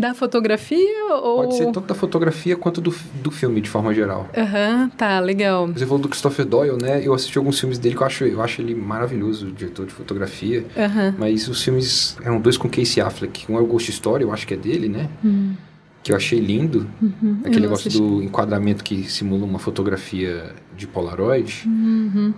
Da 0.01 0.15
fotografia 0.15 1.13
ou... 1.21 1.43
Pode 1.43 1.57
ser 1.57 1.65
tanto 1.65 1.81
da 1.81 1.93
fotografia 1.93 2.57
quanto 2.57 2.81
do, 2.81 2.91
do 3.21 3.29
filme, 3.29 3.61
de 3.61 3.69
forma 3.69 3.93
geral. 3.93 4.27
Aham, 4.35 4.81
uhum, 4.81 4.89
tá, 4.89 5.19
legal. 5.19 5.67
Você 5.67 5.85
falou 5.85 5.99
do 5.99 6.09
Christopher 6.09 6.43
Doyle, 6.43 6.75
né? 6.81 7.05
Eu 7.05 7.13
assisti 7.13 7.37
alguns 7.37 7.59
filmes 7.59 7.77
dele 7.77 7.95
que 7.95 8.01
eu 8.01 8.07
acho, 8.07 8.23
eu 8.23 8.41
acho 8.41 8.61
ele 8.61 8.73
maravilhoso, 8.73 9.51
diretor 9.51 9.85
de 9.85 9.93
fotografia. 9.93 10.65
Uhum. 10.75 11.13
Mas 11.19 11.47
os 11.47 11.63
filmes 11.63 12.17
eram 12.23 12.41
dois 12.41 12.57
com 12.57 12.67
Casey 12.67 12.99
Affleck. 12.99 13.45
Um 13.47 13.57
é 13.57 13.61
o 13.61 13.65
Ghost 13.67 13.91
Story, 13.91 14.23
eu 14.23 14.33
acho 14.33 14.47
que 14.47 14.55
é 14.55 14.57
dele, 14.57 14.89
né? 14.89 15.07
Uhum. 15.23 15.55
Que 16.01 16.11
eu 16.11 16.15
achei 16.15 16.39
lindo. 16.39 16.89
Uhum, 16.99 17.41
Aquele 17.41 17.61
negócio 17.61 17.87
assisti. 17.87 18.01
do 18.01 18.23
enquadramento 18.23 18.83
que 18.83 19.03
simula 19.03 19.45
uma 19.45 19.59
fotografia 19.59 20.55
de 20.75 20.87
Polaroid. 20.87 21.63
Uhum. 21.67 22.33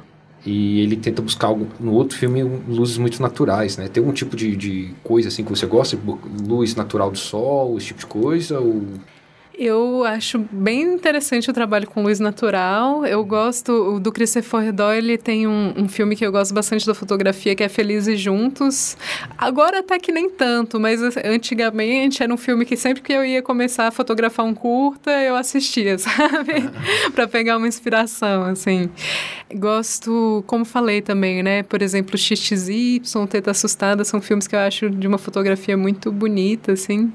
E 0.46 0.82
ele 0.82 0.98
tenta 0.98 1.22
buscar 1.22 1.48
algo, 1.48 1.68
no 1.80 1.94
outro 1.94 2.18
filme 2.18 2.44
luzes 2.44 2.98
muito 2.98 3.22
naturais, 3.22 3.78
né? 3.78 3.88
Tem 3.88 4.02
algum 4.02 4.14
tipo 4.14 4.36
de, 4.36 4.56
de 4.58 4.94
coisa 5.02 5.30
assim 5.30 5.44
que 5.44 5.50
você 5.50 5.66
gosta? 5.66 5.98
Luz 6.46 6.76
natural 6.76 7.10
do 7.10 7.18
sol, 7.18 7.78
esse 7.78 7.88
tipo 7.88 8.02
de 8.02 8.06
coisa? 8.08 8.60
Ou... 8.60 8.84
Eu 9.56 10.04
acho 10.04 10.40
bem 10.52 10.82
interessante 10.82 11.48
o 11.48 11.54
trabalho 11.54 11.86
com 11.86 12.02
luz 12.02 12.20
natural. 12.20 13.06
Eu 13.06 13.24
gosto 13.24 14.00
do 14.00 14.12
Christopher 14.12 14.74
Doyle, 14.74 15.16
tem 15.16 15.46
um, 15.46 15.74
um, 15.78 15.88
filme 15.88 16.16
que 16.16 16.26
eu 16.26 16.32
gosto 16.32 16.56
bastante 16.56 16.88
da 16.88 16.96
fotografia, 16.96 17.56
que 17.56 17.64
é 17.64 17.70
Felizes 17.70 18.20
Juntos. 18.20 18.98
Agora 19.38 19.80
até 19.80 20.00
que 20.00 20.12
nem 20.12 20.28
tanto, 20.28 20.80
mas 20.80 21.00
antigamente 21.24 22.24
era 22.24 22.34
um 22.34 22.38
filme 22.38 22.66
que 22.66 22.76
sempre 22.76 23.04
que 23.04 23.14
eu 23.14 23.24
ia 23.24 23.44
começar 23.44 23.88
a 23.88 23.92
fotografar 23.92 24.44
um 24.44 24.56
curta, 24.56 25.12
eu 25.12 25.36
assistia, 25.36 25.98
sabe? 26.00 26.70
para 27.14 27.28
pegar 27.28 27.58
uma 27.58 27.68
inspiração, 27.68 28.46
assim. 28.46 28.90
Gosto, 29.54 30.44
como 30.48 30.66
falei 30.66 31.00
também, 31.00 31.44
né? 31.44 31.62
Por 31.62 31.84
exemplo, 31.84 32.18
XXY, 32.18 33.02
Teta 33.30 33.52
Assustada, 33.52 34.04
são 34.04 34.20
filmes 34.20 34.48
que 34.48 34.56
eu 34.56 34.60
acho 34.60 34.90
de 34.90 35.08
uma 35.08 35.20
fotografia 35.20 35.78
muito 35.78 36.12
bonita, 36.12 36.72
assim. 36.72 37.14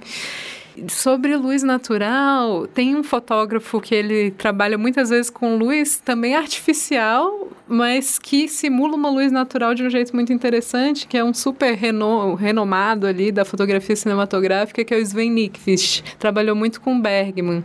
Sobre 0.88 1.36
luz 1.36 1.62
natural, 1.62 2.66
tem 2.66 2.94
um 2.96 3.02
fotógrafo 3.02 3.80
que 3.80 3.94
ele 3.94 4.30
trabalha 4.32 4.78
muitas 4.78 5.10
vezes 5.10 5.30
com 5.30 5.56
luz 5.56 6.00
também 6.04 6.34
artificial, 6.34 7.48
mas 7.66 8.18
que 8.18 8.48
simula 8.48 8.96
uma 8.96 9.10
luz 9.10 9.30
natural 9.30 9.74
de 9.74 9.82
um 9.82 9.90
jeito 9.90 10.14
muito 10.14 10.32
interessante, 10.32 11.06
que 11.06 11.16
é 11.16 11.24
um 11.24 11.34
super 11.34 11.74
reno, 11.74 12.34
renomado 12.34 13.06
ali 13.06 13.30
da 13.30 13.44
fotografia 13.44 13.94
cinematográfica, 13.94 14.84
que 14.84 14.94
é 14.94 14.96
o 14.96 15.00
Sven 15.00 15.30
Nykvist. 15.30 16.02
Trabalhou 16.18 16.56
muito 16.56 16.80
com 16.80 17.00
Bergman. 17.00 17.62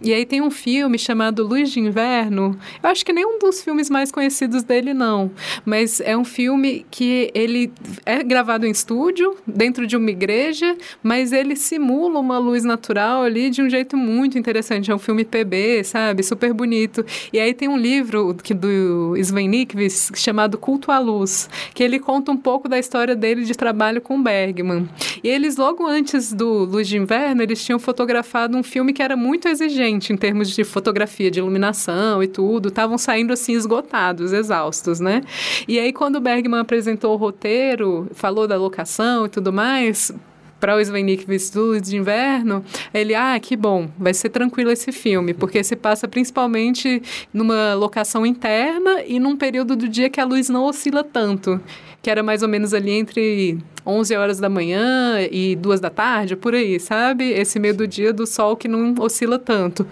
E 0.00 0.12
aí 0.12 0.24
tem 0.26 0.42
um 0.42 0.50
filme 0.50 0.98
chamado 0.98 1.46
Luz 1.46 1.70
de 1.70 1.80
Inverno. 1.80 2.58
Eu 2.82 2.90
acho 2.90 3.04
que 3.04 3.12
nem 3.12 3.24
um 3.24 3.38
dos 3.38 3.62
filmes 3.62 3.88
mais 3.88 4.12
conhecidos 4.12 4.62
dele, 4.62 4.92
não. 4.92 5.30
Mas 5.64 6.00
é 6.00 6.16
um 6.16 6.24
filme 6.24 6.86
que 6.90 7.30
ele 7.34 7.72
é 8.04 8.22
gravado 8.22 8.66
em 8.66 8.70
estúdio, 8.70 9.36
dentro 9.46 9.86
de 9.86 9.96
uma 9.96 10.10
igreja, 10.10 10.76
mas 11.02 11.32
ele 11.32 11.56
simula 11.56 12.20
uma 12.20 12.38
luz 12.38 12.55
natural 12.64 13.22
ali 13.22 13.50
de 13.50 13.62
um 13.62 13.68
jeito 13.68 13.96
muito 13.96 14.38
interessante. 14.38 14.90
É 14.90 14.94
um 14.94 14.98
filme 14.98 15.24
PB, 15.24 15.84
sabe? 15.84 16.22
Super 16.22 16.52
bonito. 16.52 17.04
E 17.32 17.38
aí 17.38 17.54
tem 17.54 17.68
um 17.68 17.76
livro 17.76 18.34
que 18.42 18.54
do 18.54 19.16
Sven 19.16 19.48
Nikvis, 19.48 20.10
chamado 20.14 20.58
Culto 20.58 20.90
à 20.90 20.98
Luz, 20.98 21.48
que 21.74 21.82
ele 21.82 21.98
conta 21.98 22.30
um 22.30 22.36
pouco 22.36 22.68
da 22.68 22.78
história 22.78 23.14
dele 23.14 23.44
de 23.44 23.54
trabalho 23.54 24.00
com 24.00 24.22
Bergman. 24.22 24.88
E 25.22 25.28
eles, 25.28 25.56
logo 25.56 25.86
antes 25.86 26.32
do 26.32 26.64
Luz 26.64 26.88
de 26.88 26.96
Inverno, 26.96 27.42
eles 27.42 27.64
tinham 27.64 27.78
fotografado 27.78 28.56
um 28.56 28.62
filme 28.62 28.92
que 28.92 29.02
era 29.02 29.16
muito 29.16 29.48
exigente 29.48 30.12
em 30.12 30.16
termos 30.16 30.50
de 30.50 30.64
fotografia, 30.64 31.30
de 31.30 31.38
iluminação 31.38 32.22
e 32.22 32.26
tudo. 32.26 32.68
Estavam 32.68 32.98
saindo, 32.98 33.32
assim, 33.32 33.52
esgotados, 33.52 34.32
exaustos, 34.32 35.00
né? 35.00 35.22
E 35.66 35.78
aí, 35.78 35.92
quando 35.92 36.20
Bergman 36.20 36.60
apresentou 36.60 37.14
o 37.14 37.16
roteiro, 37.16 38.08
falou 38.12 38.46
da 38.46 38.56
locação 38.56 39.26
e 39.26 39.28
tudo 39.28 39.52
mais, 39.52 40.12
para 40.58 40.76
o 40.76 40.80
Svenik 40.80 41.26
Luz 41.54 41.82
de 41.82 41.96
Inverno, 41.96 42.64
ele, 42.92 43.14
ah, 43.14 43.38
que 43.40 43.56
bom, 43.56 43.88
vai 43.98 44.14
ser 44.14 44.30
tranquilo 44.30 44.70
esse 44.70 44.90
filme, 44.92 45.34
porque 45.34 45.62
se 45.62 45.76
passa 45.76 46.08
principalmente 46.08 47.02
numa 47.32 47.74
locação 47.74 48.24
interna 48.24 49.02
e 49.06 49.18
num 49.18 49.36
período 49.36 49.76
do 49.76 49.88
dia 49.88 50.08
que 50.08 50.20
a 50.20 50.24
luz 50.24 50.48
não 50.48 50.64
oscila 50.64 51.04
tanto, 51.04 51.60
que 52.02 52.10
era 52.10 52.22
mais 52.22 52.42
ou 52.42 52.48
menos 52.48 52.72
ali 52.72 52.92
entre 52.92 53.58
11 53.86 54.16
horas 54.16 54.38
da 54.38 54.48
manhã 54.48 55.20
e 55.30 55.54
2 55.56 55.80
da 55.80 55.90
tarde, 55.90 56.36
por 56.36 56.54
aí, 56.54 56.80
sabe? 56.80 57.30
Esse 57.30 57.58
meio 57.58 57.74
do 57.74 57.86
dia 57.86 58.12
do 58.12 58.26
sol 58.26 58.56
que 58.56 58.66
não 58.66 58.94
oscila 58.98 59.38
tanto. 59.38 59.86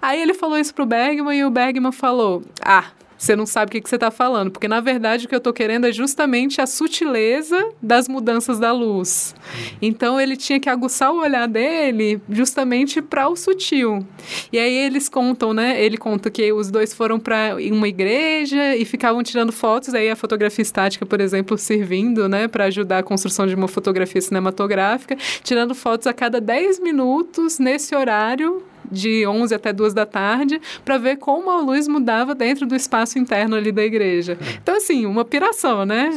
Aí 0.00 0.20
ele 0.20 0.34
falou 0.34 0.56
isso 0.56 0.74
pro 0.74 0.86
Bergman 0.86 1.38
e 1.38 1.44
o 1.44 1.50
Bergman 1.50 1.92
falou: 1.92 2.42
Ah, 2.60 2.86
você 3.20 3.36
não 3.36 3.44
sabe 3.44 3.68
o 3.68 3.72
que, 3.72 3.82
que 3.82 3.88
você 3.88 3.96
está 3.96 4.10
falando. 4.10 4.50
Porque, 4.50 4.66
na 4.66 4.80
verdade, 4.80 5.26
o 5.26 5.28
que 5.28 5.34
eu 5.34 5.38
estou 5.38 5.52
querendo 5.52 5.86
é 5.86 5.92
justamente 5.92 6.58
a 6.58 6.66
sutileza 6.66 7.68
das 7.82 8.08
mudanças 8.08 8.58
da 8.58 8.72
luz. 8.72 9.34
Então, 9.82 10.18
ele 10.18 10.38
tinha 10.38 10.58
que 10.58 10.70
aguçar 10.70 11.12
o 11.12 11.20
olhar 11.20 11.46
dele 11.46 12.18
justamente 12.30 13.02
para 13.02 13.28
o 13.28 13.36
sutil. 13.36 14.06
E 14.50 14.58
aí, 14.58 14.74
eles 14.74 15.06
contam, 15.06 15.52
né? 15.52 15.84
Ele 15.84 15.98
conta 15.98 16.30
que 16.30 16.50
os 16.50 16.70
dois 16.70 16.94
foram 16.94 17.20
para 17.20 17.56
uma 17.70 17.88
igreja 17.88 18.74
e 18.74 18.86
ficavam 18.86 19.22
tirando 19.22 19.52
fotos. 19.52 19.92
Aí, 19.92 20.08
a 20.08 20.16
fotografia 20.16 20.62
estática, 20.62 21.04
por 21.04 21.20
exemplo, 21.20 21.58
servindo, 21.58 22.26
né? 22.26 22.48
Para 22.48 22.64
ajudar 22.64 23.00
a 23.00 23.02
construção 23.02 23.46
de 23.46 23.54
uma 23.54 23.68
fotografia 23.68 24.22
cinematográfica. 24.22 25.14
Tirando 25.42 25.74
fotos 25.74 26.06
a 26.06 26.14
cada 26.14 26.40
10 26.40 26.80
minutos 26.80 27.58
nesse 27.58 27.94
horário 27.94 28.64
de 28.90 29.26
11 29.26 29.54
até 29.54 29.72
2 29.72 29.94
da 29.94 30.06
tarde 30.06 30.60
para 30.84 30.98
ver 30.98 31.16
como 31.16 31.50
a 31.50 31.60
luz 31.60 31.88
mudava 31.88 32.34
dentro 32.34 32.66
do 32.66 32.74
espaço 32.74 33.18
interno 33.18 33.56
ali 33.56 33.72
da 33.72 33.82
igreja. 33.82 34.38
Então, 34.62 34.76
assim, 34.76 35.06
uma 35.06 35.24
piração, 35.24 35.84
né? 35.84 36.10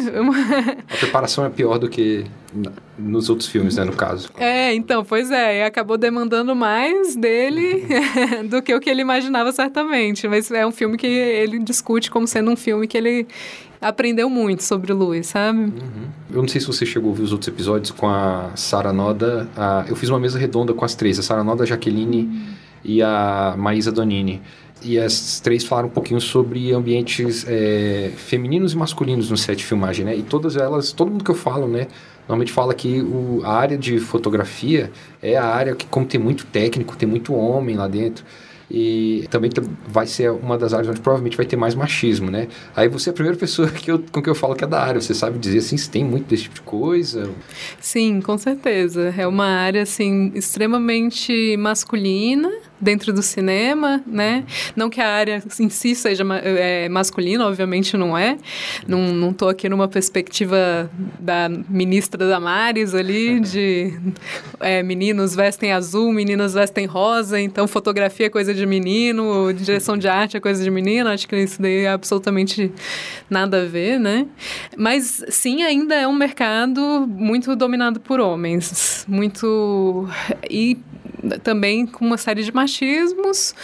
a 0.89 0.97
preparação 0.97 1.45
é 1.45 1.49
pior 1.49 1.77
do 1.77 1.89
que 1.89 2.25
nos 2.97 3.29
outros 3.29 3.49
filmes, 3.49 3.77
né, 3.77 3.83
no 3.83 3.93
caso. 3.93 4.29
É, 4.37 4.73
então, 4.73 5.03
pois 5.03 5.31
é, 5.31 5.65
acabou 5.65 5.97
demandando 5.97 6.55
mais 6.55 7.15
dele 7.15 7.85
do 8.49 8.61
que 8.61 8.73
o 8.73 8.79
que 8.79 8.89
ele 8.89 9.01
imaginava 9.01 9.51
certamente, 9.51 10.27
mas 10.27 10.51
é 10.51 10.65
um 10.65 10.71
filme 10.71 10.97
que 10.97 11.07
ele 11.07 11.59
discute 11.59 12.11
como 12.11 12.27
sendo 12.27 12.51
um 12.51 12.55
filme 12.55 12.87
que 12.87 12.97
ele 12.97 13.27
aprendeu 13.83 14.29
muito 14.29 14.63
sobre 14.63 14.91
o 14.91 14.95
Louis, 14.95 15.27
sabe? 15.27 15.59
Uhum. 15.59 15.71
Eu 16.31 16.41
não 16.41 16.47
sei 16.47 16.59
se 16.59 16.67
você 16.67 16.85
chegou 16.85 17.09
a 17.09 17.11
ouvir 17.11 17.23
os 17.23 17.31
outros 17.31 17.47
episódios 17.47 17.91
com 17.91 18.07
a 18.07 18.51
Sara 18.55 18.91
Noda, 18.91 19.47
a... 19.55 19.85
eu 19.87 19.95
fiz 19.95 20.09
uma 20.09 20.19
mesa 20.19 20.39
redonda 20.39 20.73
com 20.73 20.83
as 20.83 20.95
três, 20.95 21.19
a 21.19 21.23
Sara 21.23 21.43
Noda, 21.43 21.63
a 21.63 21.65
Jaqueline 21.65 22.23
uhum. 22.23 22.45
e 22.83 23.01
a 23.01 23.55
Maísa 23.57 23.91
Donini 23.91 24.41
e 24.83 24.99
as 24.99 25.39
três 25.39 25.63
falaram 25.63 25.87
um 25.87 25.91
pouquinho 25.91 26.19
sobre 26.19 26.73
ambientes 26.73 27.45
é, 27.47 28.11
femininos 28.15 28.73
e 28.73 28.77
masculinos 28.77 29.29
no 29.29 29.37
set 29.37 29.57
de 29.57 29.65
filmagem, 29.65 30.05
né? 30.05 30.15
E 30.15 30.21
todas 30.21 30.57
elas, 30.57 30.91
todo 30.91 31.09
mundo 31.09 31.23
que 31.23 31.31
eu 31.31 31.35
falo, 31.35 31.67
né? 31.67 31.87
Normalmente 32.27 32.51
fala 32.51 32.73
que 32.73 33.01
o, 33.01 33.41
a 33.43 33.53
área 33.53 33.77
de 33.77 33.99
fotografia 33.99 34.91
é 35.21 35.37
a 35.37 35.45
área 35.45 35.75
que, 35.75 35.85
como 35.85 36.05
tem 36.05 36.19
muito 36.19 36.45
técnico, 36.45 36.95
tem 36.95 37.07
muito 37.07 37.33
homem 37.33 37.75
lá 37.75 37.87
dentro, 37.87 38.25
e 38.73 39.27
também 39.29 39.51
vai 39.87 40.07
ser 40.07 40.31
uma 40.31 40.57
das 40.57 40.73
áreas 40.73 40.89
onde 40.89 40.99
provavelmente 40.99 41.37
vai 41.37 41.45
ter 41.45 41.55
mais 41.55 41.75
machismo, 41.75 42.31
né? 42.31 42.47
Aí 42.75 42.89
você 42.89 43.09
é 43.09 43.11
a 43.11 43.13
primeira 43.13 43.37
pessoa 43.37 43.69
que 43.71 43.91
eu, 43.91 44.03
com 44.11 44.19
que 44.19 44.27
eu 44.27 44.33
falo 44.33 44.55
que 44.55 44.63
é 44.63 44.67
da 44.67 44.81
área, 44.81 44.99
você 44.99 45.13
sabe 45.13 45.37
dizer 45.37 45.59
assim, 45.59 45.77
se 45.77 45.87
tem 45.87 46.03
muito 46.03 46.25
desse 46.25 46.43
tipo 46.43 46.55
de 46.55 46.61
coisa? 46.61 47.29
Sim, 47.79 48.19
com 48.19 48.35
certeza. 48.35 49.13
É 49.15 49.27
uma 49.27 49.45
área, 49.45 49.83
assim, 49.83 50.31
extremamente 50.33 51.55
masculina, 51.57 52.51
dentro 52.79 53.13
do 53.13 53.21
cinema, 53.21 54.03
né? 54.05 54.43
Não 54.75 54.89
que 54.89 54.99
a 54.99 55.07
área 55.07 55.43
em 55.59 55.69
si 55.69 55.95
seja 55.95 56.23
é, 56.43 56.89
masculina, 56.89 57.47
obviamente 57.47 57.95
não 57.95 58.17
é. 58.17 58.37
Não, 58.87 59.13
não 59.13 59.33
tô 59.33 59.47
aqui 59.47 59.69
numa 59.69 59.87
perspectiva 59.87 60.89
da 61.19 61.49
ministra 61.69 62.27
Damares 62.27 62.93
ali, 62.93 63.39
de 63.39 63.93
é, 64.59 64.83
meninos 64.83 65.35
vestem 65.35 65.71
azul, 65.71 66.11
meninas 66.11 66.53
vestem 66.53 66.85
rosa, 66.85 67.39
então 67.39 67.67
fotografia 67.67 68.27
é 68.27 68.29
coisa 68.29 68.53
de 68.53 68.65
menino, 68.65 69.53
direção 69.53 69.97
de 69.97 70.07
arte 70.07 70.37
é 70.37 70.39
coisa 70.39 70.63
de 70.63 70.69
menino, 70.69 71.09
acho 71.09 71.27
que 71.27 71.35
isso 71.35 71.61
daí 71.61 71.85
é 71.85 71.89
absolutamente 71.89 72.71
nada 73.29 73.61
a 73.61 73.65
ver, 73.65 73.99
né? 73.99 74.27
Mas 74.77 75.23
sim, 75.29 75.63
ainda 75.63 75.95
é 75.95 76.07
um 76.07 76.13
mercado 76.13 77.07
muito 77.07 77.55
dominado 77.55 77.99
por 77.99 78.19
homens, 78.19 79.05
muito... 79.07 80.07
E 80.49 80.77
também 81.43 81.85
com 81.85 82.05
uma 82.05 82.17
série 82.17 82.43
de 82.43 82.53
machismos, 82.53 83.55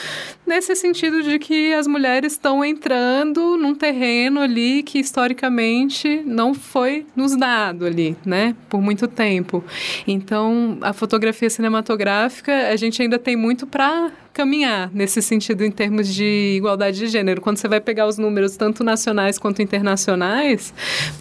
nesse 0.46 0.76
sentido 0.76 1.22
de 1.24 1.40
que 1.40 1.74
as 1.74 1.88
mulheres 1.88 2.34
estão 2.34 2.64
entrando 2.64 3.58
num 3.58 3.76
terreno 3.76 4.40
ali 4.40 4.84
que 4.84 5.00
historicamente 5.00 6.22
não 6.26 6.54
foi 6.54 7.06
nos 7.16 7.36
dado 7.36 7.86
ali, 7.86 8.16
né, 8.26 8.56
por 8.70 8.82
muito 8.82 9.08
tempo. 9.08 9.64
Então, 10.08 10.78
a 10.82 10.94
fotografia 10.94 11.50
cinematográfica, 11.50 12.70
a 12.70 12.76
gente 12.76 13.02
ainda 13.02 13.20
tem 13.20 13.36
muito 13.36 13.68
para 13.68 14.12
caminhar 14.40 14.90
nesse 14.94 15.22
sentido 15.22 15.66
em 15.66 15.72
termos 15.72 16.08
de 16.08 16.54
igualdade 16.56 16.98
de 16.98 17.08
gênero. 17.08 17.42
Quando 17.42 17.58
você 17.58 17.68
vai 17.68 17.82
pegar 17.82 18.08
os 18.08 18.18
números 18.18 18.56
tanto 18.56 18.86
nacionais 18.86 19.38
quanto 19.38 19.62
internacionais, 19.62 20.74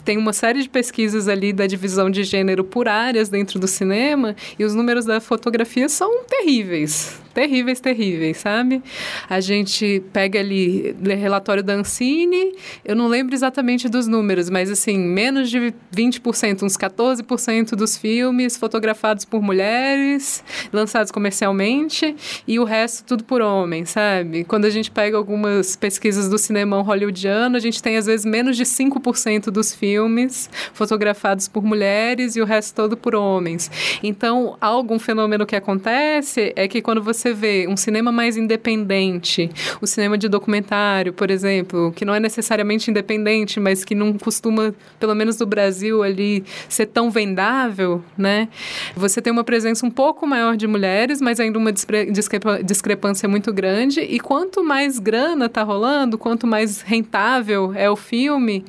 tem 0.04 0.16
uma 0.16 0.32
série 0.32 0.62
de 0.62 0.68
pesquisas 0.68 1.26
ali 1.26 1.52
da 1.52 1.66
divisão 1.66 2.08
de 2.08 2.22
gênero 2.22 2.62
por 2.62 2.86
áreas 2.86 3.28
dentro 3.28 3.58
do 3.58 3.66
cinema 3.66 4.36
e 4.56 4.64
os 4.64 4.72
números 4.72 5.04
da 5.04 5.20
fotografia 5.20 5.88
são 5.88 6.22
terríveis 6.28 7.20
terríveis, 7.38 7.78
terríveis, 7.78 8.38
sabe? 8.38 8.82
A 9.30 9.38
gente 9.38 10.02
pega 10.12 10.40
ali 10.40 10.92
relatório 11.00 11.62
da 11.62 11.74
Ancine, 11.74 12.52
eu 12.84 12.96
não 12.96 13.06
lembro 13.06 13.32
exatamente 13.32 13.88
dos 13.88 14.08
números, 14.08 14.50
mas 14.50 14.68
assim, 14.68 14.98
menos 14.98 15.48
de 15.48 15.72
20%, 15.94 16.64
uns 16.64 16.76
14% 16.76 17.76
dos 17.76 17.96
filmes 17.96 18.56
fotografados 18.56 19.24
por 19.24 19.40
mulheres, 19.40 20.42
lançados 20.72 21.12
comercialmente, 21.12 22.16
e 22.44 22.58
o 22.58 22.64
resto 22.64 23.04
tudo 23.04 23.22
por 23.22 23.40
homens, 23.40 23.90
sabe? 23.90 24.42
Quando 24.42 24.64
a 24.64 24.70
gente 24.70 24.90
pega 24.90 25.16
algumas 25.16 25.76
pesquisas 25.76 26.28
do 26.28 26.38
cinema 26.38 26.82
hollywoodiano, 26.82 27.56
a 27.56 27.60
gente 27.60 27.80
tem 27.80 27.96
às 27.96 28.06
vezes 28.06 28.26
menos 28.26 28.56
de 28.56 28.64
5% 28.64 29.44
dos 29.44 29.72
filmes 29.72 30.50
fotografados 30.72 31.46
por 31.46 31.62
mulheres 31.62 32.34
e 32.34 32.40
o 32.40 32.44
resto 32.44 32.74
todo 32.74 32.96
por 32.96 33.14
homens. 33.14 33.70
Então, 34.02 34.56
algum 34.60 34.98
fenômeno 34.98 35.46
que 35.46 35.54
acontece 35.54 36.52
é 36.56 36.66
que 36.66 36.82
quando 36.82 37.00
você 37.00 37.27
você 37.28 37.34
vê 37.34 37.66
um 37.68 37.76
cinema 37.76 38.10
mais 38.10 38.36
independente, 38.36 39.50
o 39.80 39.86
cinema 39.86 40.16
de 40.16 40.28
documentário, 40.28 41.12
por 41.12 41.30
exemplo, 41.30 41.92
que 41.92 42.04
não 42.04 42.14
é 42.14 42.20
necessariamente 42.20 42.90
independente, 42.90 43.60
mas 43.60 43.84
que 43.84 43.94
não 43.94 44.14
costuma, 44.14 44.74
pelo 44.98 45.14
menos 45.14 45.38
no 45.38 45.46
Brasil 45.46 46.02
ali, 46.02 46.44
ser 46.68 46.86
tão 46.86 47.10
vendável, 47.10 48.02
né? 48.16 48.48
Você 48.96 49.20
tem 49.20 49.32
uma 49.32 49.44
presença 49.44 49.84
um 49.84 49.90
pouco 49.90 50.26
maior 50.26 50.56
de 50.56 50.66
mulheres, 50.66 51.20
mas 51.20 51.38
ainda 51.38 51.58
uma 51.58 51.72
discrepância 51.72 53.28
muito 53.28 53.52
grande. 53.52 54.00
E 54.00 54.18
quanto 54.18 54.64
mais 54.64 54.98
grana 54.98 55.46
está 55.46 55.62
rolando, 55.62 56.16
quanto 56.16 56.46
mais 56.46 56.80
rentável 56.80 57.72
é 57.74 57.90
o 57.90 57.96
filme, 57.96 58.64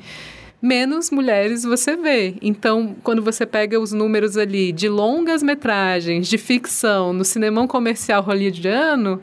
menos 0.60 1.10
mulheres 1.10 1.62
você 1.62 1.96
vê. 1.96 2.34
Então, 2.42 2.94
quando 3.02 3.22
você 3.22 3.46
pega 3.46 3.80
os 3.80 3.92
números 3.92 4.36
ali 4.36 4.72
de 4.72 4.88
longas 4.88 5.42
metragens, 5.42 6.28
de 6.28 6.36
ficção, 6.36 7.12
no 7.12 7.24
cinema 7.24 7.66
comercial 7.66 8.22
hollywoodiano, 8.22 9.20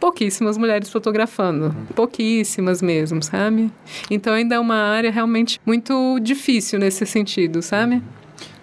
pouquíssimas 0.00 0.56
mulheres 0.56 0.88
fotografando. 0.90 1.74
Pouquíssimas 1.94 2.80
mesmo, 2.80 3.22
sabe? 3.22 3.70
Então, 4.10 4.32
ainda 4.32 4.54
é 4.54 4.58
uma 4.58 4.76
área 4.76 5.10
realmente 5.10 5.60
muito 5.64 6.18
difícil 6.20 6.78
nesse 6.78 7.04
sentido, 7.06 7.60
sabe? 7.60 8.02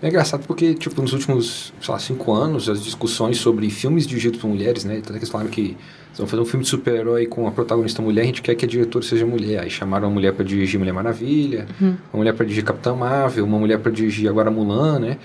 É 0.01 0.07
engraçado 0.07 0.45
porque, 0.45 0.75
tipo, 0.75 1.01
nos 1.01 1.11
últimos, 1.13 1.73
sei 1.81 1.91
lá, 1.91 1.99
cinco 1.99 2.31
anos, 2.33 2.69
as 2.69 2.83
discussões 2.83 3.37
sobre 3.37 3.69
filmes 3.69 4.05
dirigidos 4.05 4.39
por 4.39 4.47
mulheres, 4.47 4.85
né? 4.85 4.95
Tanto 4.95 5.13
que 5.13 5.19
eles 5.19 5.29
falaram 5.29 5.49
que 5.49 5.75
vão 6.15 6.27
fazer 6.27 6.41
um 6.41 6.45
filme 6.45 6.63
de 6.63 6.69
super-herói 6.69 7.25
com 7.25 7.47
a 7.47 7.51
protagonista 7.51 8.01
mulher, 8.01 8.21
a 8.23 8.25
gente 8.25 8.41
quer 8.41 8.55
que 8.55 8.65
a 8.65 8.67
diretora 8.67 9.03
seja 9.03 9.25
mulher. 9.25 9.61
Aí 9.61 9.69
chamaram 9.69 10.07
uma 10.07 10.13
mulher 10.13 10.33
para 10.33 10.43
dirigir 10.43 10.79
Mulher 10.79 10.93
Maravilha, 10.93 11.67
uhum. 11.81 11.95
uma 12.13 12.17
mulher 12.19 12.33
para 12.33 12.45
dirigir 12.45 12.63
Capitã 12.63 12.95
Marvel, 12.95 13.45
uma 13.45 13.57
mulher 13.57 13.79
para 13.79 13.91
dirigir 13.91 14.29
agora 14.29 14.51
Mulan, 14.51 14.99
né? 14.99 15.17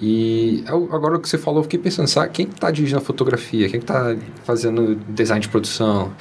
E 0.00 0.62
agora 0.68 1.16
o 1.16 1.20
que 1.20 1.28
você 1.28 1.38
falou, 1.38 1.60
eu 1.60 1.64
fiquei 1.64 1.78
pensando, 1.78 2.06
sabe, 2.06 2.30
quem 2.30 2.46
está 2.46 2.70
dirigindo 2.70 3.00
a 3.00 3.04
fotografia? 3.04 3.68
Quem 3.68 3.80
está 3.80 4.14
fazendo 4.44 4.94
design 5.08 5.40
de 5.40 5.48
produção? 5.48 6.12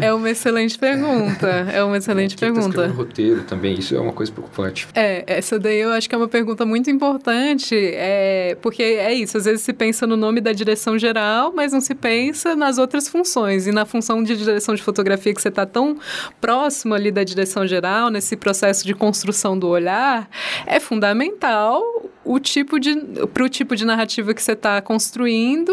É 0.00 0.12
uma 0.12 0.30
excelente 0.30 0.78
pergunta. 0.78 1.46
É 1.46 1.82
uma 1.82 1.96
excelente 1.96 2.36
quem 2.36 2.48
tá 2.48 2.54
pergunta. 2.54 2.88
Tá 2.88 2.94
roteiro 2.94 3.42
também, 3.42 3.74
isso 3.78 3.94
é 3.94 4.00
uma 4.00 4.12
coisa 4.12 4.30
preocupante. 4.30 4.86
É, 4.94 5.24
essa 5.26 5.58
daí 5.58 5.80
eu 5.80 5.90
acho 5.90 6.08
que 6.08 6.14
é 6.14 6.18
uma 6.18 6.28
pergunta 6.28 6.64
muito 6.64 6.90
importante, 6.90 7.74
é, 7.76 8.56
porque 8.60 8.82
é 8.82 9.12
isso, 9.12 9.36
às 9.36 9.44
vezes 9.44 9.62
se 9.62 9.72
pensa 9.72 10.06
no 10.06 10.16
nome 10.16 10.40
da 10.40 10.52
direção 10.52 10.98
geral, 10.98 11.52
mas 11.54 11.72
não 11.72 11.80
se 11.80 11.94
pensa 11.94 12.54
nas 12.54 12.78
outras 12.78 13.08
funções. 13.08 13.66
E 13.66 13.72
na 13.72 13.84
função 13.84 14.22
de 14.22 14.36
direção 14.36 14.74
de 14.74 14.82
fotografia 14.82 15.34
que 15.34 15.42
você 15.42 15.48
está 15.48 15.66
tão 15.66 15.96
próximo 16.40 16.94
ali 16.94 17.10
da 17.10 17.24
direção 17.24 17.66
geral, 17.66 18.10
nesse 18.10 18.36
processo 18.36 18.86
de 18.86 18.94
construção 18.94 19.58
do 19.58 19.68
olhar, 19.68 20.28
é 20.66 20.78
fundamental 20.78 21.82
o 22.24 22.38
tipo 22.38 22.78
de 22.78 22.91
para 23.32 23.44
o 23.44 23.48
tipo 23.48 23.74
de 23.76 23.84
narrativa 23.84 24.34
que 24.34 24.42
você 24.42 24.52
está 24.52 24.80
construindo, 24.80 25.72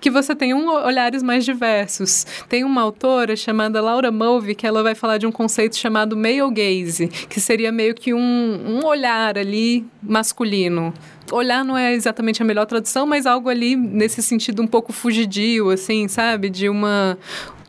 que 0.00 0.10
você 0.10 0.34
tem 0.34 0.54
um, 0.54 0.68
olhares 0.68 1.22
mais 1.22 1.44
diversos. 1.44 2.26
Tem 2.48 2.64
uma 2.64 2.82
autora 2.82 3.36
chamada 3.36 3.80
Laura 3.80 4.10
Mulvey 4.10 4.54
que 4.54 4.66
ela 4.66 4.82
vai 4.82 4.94
falar 4.94 5.18
de 5.18 5.26
um 5.26 5.32
conceito 5.32 5.76
chamado 5.76 6.16
male 6.16 6.50
gaze, 6.50 7.08
que 7.08 7.40
seria 7.40 7.72
meio 7.72 7.94
que 7.94 8.14
um, 8.14 8.20
um 8.20 8.84
olhar 8.84 9.36
ali 9.38 9.86
masculino 10.02 10.92
olhar 11.32 11.64
não 11.64 11.76
é 11.76 11.92
exatamente 11.92 12.42
a 12.42 12.44
melhor 12.44 12.66
tradução, 12.66 13.06
mas 13.06 13.26
algo 13.26 13.48
ali 13.48 13.76
nesse 13.76 14.22
sentido 14.22 14.62
um 14.62 14.66
pouco 14.66 14.92
fugidio, 14.92 15.70
assim, 15.70 16.08
sabe? 16.08 16.48
De 16.48 16.68
uma 16.68 17.18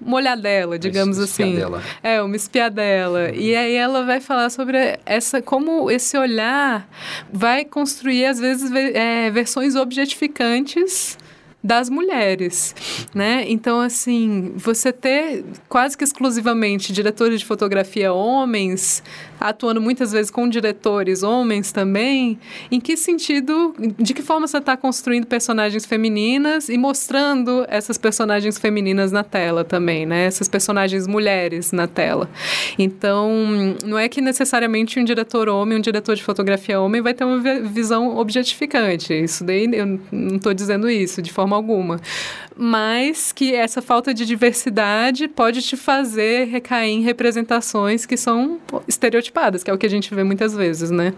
uma 0.02 0.18
olhadela, 0.18 0.78
digamos 0.78 1.18
uma 1.18 1.26
assim. 1.26 1.44
Espiadela. 1.44 1.84
É, 2.02 2.22
uma 2.22 2.36
espiadela. 2.36 3.30
Uhum. 3.30 3.36
E 3.36 3.56
aí 3.56 3.76
ela 3.76 4.04
vai 4.06 4.20
falar 4.20 4.50
sobre 4.50 5.00
essa 5.06 5.42
como 5.42 5.90
esse 5.90 6.18
olhar 6.18 6.88
vai 7.32 7.66
construir 7.66 8.26
às 8.26 8.40
vezes 8.40 8.72
é, 8.72 9.30
versões 9.30 9.76
objetificantes 9.76 11.18
das 11.64 11.90
mulheres, 11.90 12.74
né? 13.14 13.44
Então, 13.48 13.82
assim, 13.82 14.54
você 14.56 14.94
ter 14.94 15.44
quase 15.68 15.98
que 15.98 16.04
exclusivamente 16.04 16.94
diretores 16.94 17.40
de 17.40 17.46
fotografia 17.46 18.14
homens 18.14 19.04
atuando 19.40 19.80
muitas 19.80 20.12
vezes 20.12 20.30
com 20.30 20.48
diretores 20.50 21.24
homens 21.24 21.72
também, 21.72 22.38
em 22.70 22.80
que 22.80 22.98
sentido, 22.98 23.74
de 23.98 24.14
que 24.14 24.22
forma 24.22 24.48
você 24.48 24.58
está 24.58 24.76
construindo 24.76 25.26
personagens 25.26 25.86
femininas 25.86 26.70
e 26.70 26.78
mostrando 26.78 27.66
essas 27.70 27.98
personagens 27.98 28.58
femininas 28.58 29.12
na 29.12 29.24
tela 29.24 29.64
também, 29.64 30.06
né? 30.06 30.26
Essas 30.26 30.48
personagens 30.48 31.08
mulheres 31.08 31.72
na 31.72 31.88
tela. 31.88 32.30
Então, 32.78 33.76
não 33.86 33.98
é 33.98 34.10
que 34.10 34.22
necessariamente 34.22 35.00
um 35.00 35.04
diretor 35.04 35.48
homem, 35.48 35.78
um 35.78 35.82
diretor 35.82 36.16
de 36.16 36.24
fotografia 36.24 36.80
homem 36.80 37.02
vai 37.02 37.14
ter 37.14 37.24
uma 37.24 37.40
visão 37.62 38.18
objetificante. 38.18 39.14
Isso 39.14 39.44
daí 39.44 39.70
eu 39.74 40.00
não 40.12 40.36
estou 40.36 40.54
dizendo 40.54 40.90
isso 40.90 41.22
de 41.22 41.32
forma 41.32 41.49
alguma 41.56 42.00
mas 42.56 43.32
que 43.32 43.54
essa 43.54 43.82
falta 43.82 44.14
de 44.14 44.26
diversidade 44.26 45.28
pode 45.28 45.62
te 45.62 45.78
fazer 45.78 46.46
recair 46.46 46.92
em 46.92 47.02
representações 47.02 48.06
que 48.06 48.18
são 48.18 48.60
estereotipadas, 48.88 49.64
que 49.64 49.72
é 49.72 49.74
o 49.74 49.78
que 49.78 49.86
a 49.86 49.90
gente 49.90 50.14
vê 50.14 50.24
muitas 50.24 50.54
vezes, 50.54 50.92
né? 50.92 51.14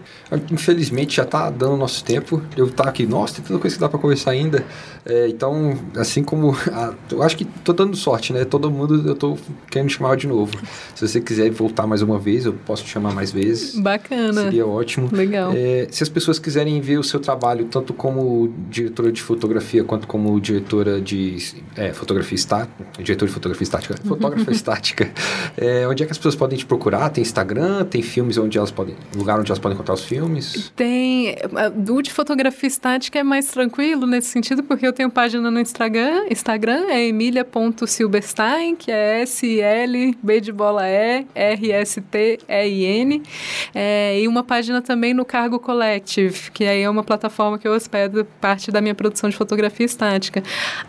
Infelizmente 0.50 1.16
já 1.16 1.24
está 1.24 1.50
dando 1.50 1.76
nosso 1.76 2.04
tempo. 2.04 2.42
Eu 2.56 2.70
tá 2.70 2.84
aqui, 2.84 3.06
nossa, 3.06 3.36
tem 3.36 3.44
tanta 3.44 3.60
coisa 3.60 3.76
que 3.76 3.80
dá 3.80 3.88
para 3.88 3.98
conversar 3.98 4.32
ainda. 4.32 4.64
É, 5.04 5.28
então, 5.28 5.78
assim 5.96 6.22
como. 6.22 6.56
A, 6.72 6.94
eu 7.10 7.22
acho 7.22 7.36
que 7.36 7.44
tô 7.44 7.72
dando 7.72 7.96
sorte, 7.96 8.32
né? 8.32 8.44
Todo 8.44 8.70
mundo 8.70 9.08
eu 9.08 9.14
tô 9.14 9.36
querendo 9.70 9.90
chamar 9.90 10.16
de 10.16 10.26
novo. 10.26 10.56
Se 10.94 11.06
você 11.06 11.20
quiser 11.20 11.50
voltar 11.50 11.86
mais 11.86 12.02
uma 12.02 12.18
vez, 12.18 12.46
eu 12.46 12.52
posso 12.52 12.84
te 12.84 12.90
chamar 12.90 13.12
mais 13.12 13.32
vezes. 13.32 13.78
Bacana. 13.78 14.44
Seria 14.44 14.66
ótimo. 14.66 15.08
Legal. 15.12 15.52
É, 15.54 15.88
se 15.90 16.02
as 16.02 16.08
pessoas 16.08 16.38
quiserem 16.38 16.80
ver 16.80 16.98
o 16.98 17.02
seu 17.02 17.18
trabalho, 17.18 17.66
tanto 17.66 17.92
como 17.92 18.52
diretora 18.70 19.10
de 19.10 19.20
fotografia 19.22 19.82
quanto 19.84 20.06
como 20.06 20.40
diretora 20.40 21.00
de 21.00 21.21
é, 21.76 21.92
fotografia 21.92 22.34
estática, 22.34 22.84
diretor 22.98 23.26
de 23.26 23.32
fotografia 23.32 23.64
estática, 23.64 23.96
fotógrafa 24.06 24.50
estática. 24.50 25.10
É, 25.56 25.86
onde 25.86 26.02
é 26.02 26.06
que 26.06 26.12
as 26.12 26.18
pessoas 26.18 26.34
podem 26.34 26.58
te 26.58 26.66
procurar? 26.66 27.10
Tem 27.10 27.22
Instagram? 27.22 27.84
Tem 27.84 28.02
filmes 28.02 28.38
onde 28.38 28.58
elas 28.58 28.70
podem, 28.70 28.94
lugar 29.14 29.38
onde 29.38 29.50
elas 29.50 29.58
podem 29.58 29.74
encontrar 29.74 29.94
os 29.94 30.04
filmes? 30.04 30.72
Tem, 30.74 31.36
o 31.88 32.02
de 32.02 32.12
fotografia 32.12 32.66
estática 32.66 33.18
é 33.18 33.22
mais 33.22 33.46
tranquilo 33.46 34.06
nesse 34.06 34.28
sentido, 34.28 34.62
porque 34.62 34.86
eu 34.86 34.92
tenho 34.92 35.10
página 35.10 35.50
no 35.50 35.60
Instagram, 35.60 36.26
Instagram 36.30 36.86
é 36.88 37.06
emilia.silberstein, 37.06 38.76
que 38.76 38.90
é 38.90 39.22
S-L, 39.22 40.16
B 40.22 40.40
de 40.40 40.52
bola 40.52 40.88
E, 40.88 41.26
R-S-T-E-I-N, 41.34 43.22
é, 43.74 44.20
e 44.20 44.28
uma 44.28 44.42
página 44.42 44.82
também 44.82 45.14
no 45.14 45.24
Cargo 45.24 45.58
Collective, 45.58 46.50
que 46.50 46.64
aí 46.64 46.82
é 46.82 46.90
uma 46.90 47.04
plataforma 47.04 47.58
que 47.58 47.66
eu 47.66 47.72
hospedo 47.72 48.26
parte 48.40 48.70
da 48.70 48.80
minha 48.80 48.94
produção 48.94 49.28
de 49.28 49.36
fotografia 49.36 49.86
estática. 49.86 50.42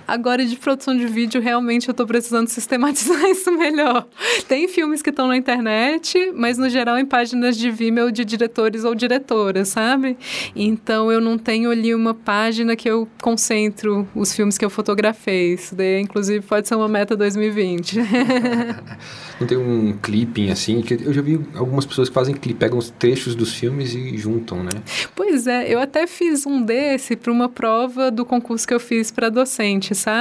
Agora, 0.08 0.23
Agora, 0.24 0.46
de 0.46 0.56
produção 0.56 0.96
de 0.96 1.06
vídeo, 1.06 1.42
realmente 1.42 1.90
eu 1.90 1.92
estou 1.92 2.08
precisando 2.08 2.48
sistematizar 2.48 3.22
isso 3.30 3.52
melhor. 3.52 4.08
Tem 4.48 4.70
filmes 4.70 5.02
que 5.02 5.10
estão 5.10 5.28
na 5.28 5.36
internet, 5.36 6.32
mas 6.34 6.58
no 6.58 6.70
geral 6.70 6.98
em 6.98 7.06
páginas 7.06 7.58
de 7.58 7.70
Vimeo 7.70 8.10
de 8.10 8.24
diretores 8.24 8.86
ou 8.86 8.96
diretoras, 8.96 9.68
sabe? 9.68 10.18
Então 10.56 11.12
eu 11.12 11.20
não 11.20 11.38
tenho 11.38 11.70
ali 11.70 11.94
uma 11.94 12.14
página 12.14 12.74
que 12.74 12.90
eu 12.90 13.06
concentro 13.22 14.08
os 14.16 14.34
filmes 14.34 14.58
que 14.58 14.64
eu 14.64 14.70
fotografei. 14.70 15.56
Isso 15.56 15.76
daí, 15.76 16.00
inclusive, 16.00 16.40
pode 16.46 16.70
ser 16.70 16.76
uma 16.76 16.88
meta 16.88 17.18
2020. 17.18 18.00
não 19.42 19.46
tem 19.46 19.58
um 19.58 19.98
clipping 20.02 20.52
assim, 20.52 20.82
que 20.82 20.94
eu 20.94 21.12
já 21.12 21.22
vi 21.22 21.38
algumas 21.54 21.86
pessoas 21.86 22.08
que 22.08 22.16
fazem 22.16 22.34
clipe, 22.34 22.60
pegam 22.60 22.78
os 22.78 22.90
trechos 22.92 23.36
dos 23.36 23.54
filmes 23.54 23.94
e 23.94 24.18
juntam, 24.18 24.64
né? 24.64 24.72
Pois 25.14 25.48
é, 25.48 25.68
eu 25.68 25.82
até 25.82 26.08
fiz 26.08 26.46
um 26.46 26.62
desse 26.62 27.18
para 27.18 27.30
uma 27.30 27.50
prova 27.50 28.10
do 28.10 28.24
concurso 28.24 28.66
que 28.66 28.74
eu 28.74 28.80
fiz 28.80 29.12
para 29.12 29.28
docente, 29.28 29.94
sabe? 29.94 30.13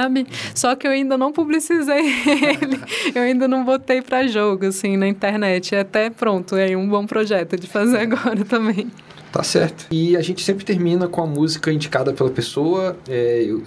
Só 0.53 0.75
que 0.75 0.87
eu 0.87 0.91
ainda 0.91 1.17
não 1.17 1.31
publicizei 1.31 2.01
ele, 2.27 2.79
eu 3.13 3.21
ainda 3.21 3.47
não 3.47 3.63
botei 3.63 4.01
para 4.01 4.27
jogo 4.27 4.67
assim 4.67 4.97
na 4.97 5.07
internet. 5.07 5.75
É 5.75 5.81
até 5.81 6.09
pronto, 6.09 6.55
é 6.55 6.75
um 6.75 6.87
bom 6.87 7.05
projeto 7.05 7.57
de 7.57 7.67
fazer 7.67 7.97
agora 8.11 8.43
também. 8.43 8.87
Tá 9.33 9.41
certo. 9.41 9.87
E 9.89 10.15
a 10.15 10.21
gente 10.21 10.43
sempre 10.43 10.63
termina 10.63 11.07
com 11.07 11.19
a 11.19 11.25
música 11.25 11.73
indicada 11.73 12.13
pela 12.13 12.29
pessoa. 12.29 12.95
É, 13.09 13.43
eu, 13.43 13.63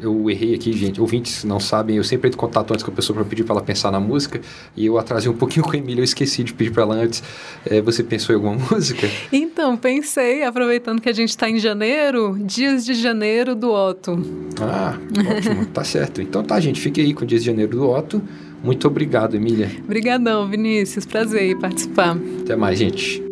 eu, 0.00 0.30
errei 0.30 0.54
aqui, 0.54 0.72
gente. 0.72 1.00
Ouvintes 1.00 1.42
não 1.42 1.58
sabem, 1.58 1.96
eu 1.96 2.04
sempre 2.04 2.28
entro 2.28 2.38
em 2.38 2.40
contato 2.40 2.70
antes 2.70 2.84
com 2.84 2.92
a 2.92 2.94
pessoa 2.94 3.16
para 3.16 3.24
pedir 3.24 3.42
para 3.42 3.56
ela 3.56 3.60
pensar 3.60 3.90
na 3.90 3.98
música. 3.98 4.40
E 4.76 4.86
eu 4.86 4.96
atrasei 4.96 5.28
um 5.28 5.34
pouquinho 5.34 5.66
com 5.66 5.72
a 5.72 5.76
Emília, 5.76 6.00
eu 6.00 6.04
esqueci 6.04 6.44
de 6.44 6.54
pedir 6.54 6.70
para 6.70 6.84
ela 6.84 6.94
antes. 6.94 7.24
É, 7.66 7.82
você 7.82 8.04
pensou 8.04 8.36
em 8.36 8.36
alguma 8.36 8.54
música? 8.70 9.10
Então, 9.32 9.76
pensei, 9.76 10.44
aproveitando 10.44 11.00
que 11.00 11.08
a 11.08 11.12
gente 11.12 11.30
está 11.30 11.50
em 11.50 11.58
janeiro, 11.58 12.38
Dias 12.38 12.84
de 12.84 12.94
Janeiro 12.94 13.56
do 13.56 13.72
Otto. 13.72 14.12
Ah, 14.60 14.96
ótimo. 15.28 15.66
tá 15.66 15.82
certo. 15.82 16.22
Então 16.22 16.44
tá, 16.44 16.60
gente. 16.60 16.80
Fique 16.80 17.00
aí 17.00 17.12
com 17.12 17.26
Dias 17.26 17.42
de 17.42 17.46
Janeiro 17.46 17.76
do 17.76 17.90
Otto. 17.90 18.22
Muito 18.62 18.86
obrigado, 18.86 19.34
Emília. 19.34 19.72
Obrigadão, 19.82 20.48
Vinícius. 20.48 21.04
Prazer 21.04 21.50
em 21.50 21.58
participar. 21.58 22.16
Até 22.42 22.54
mais, 22.54 22.78
gente. 22.78 23.23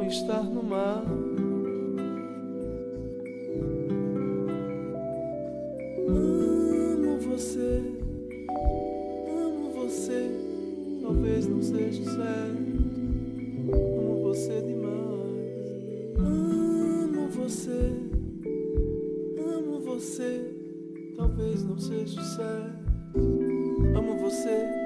estar 0.00 0.44
no 0.44 0.62
mar. 0.62 1.04
Amo 6.08 7.18
você, 7.18 7.82
amo 9.28 9.70
você. 9.74 10.30
Talvez 11.02 11.46
não 11.46 11.60
seja 11.60 12.04
certo. 12.04 12.72
Amo 13.72 14.22
você 14.22 14.60
demais. 14.62 16.16
Amo 16.18 17.28
você, 17.28 17.92
amo 19.38 19.80
você. 19.80 20.54
Talvez 21.16 21.64
não 21.64 21.78
seja 21.78 22.22
certo. 22.22 22.82
Amo 23.94 24.18
você. 24.18 24.81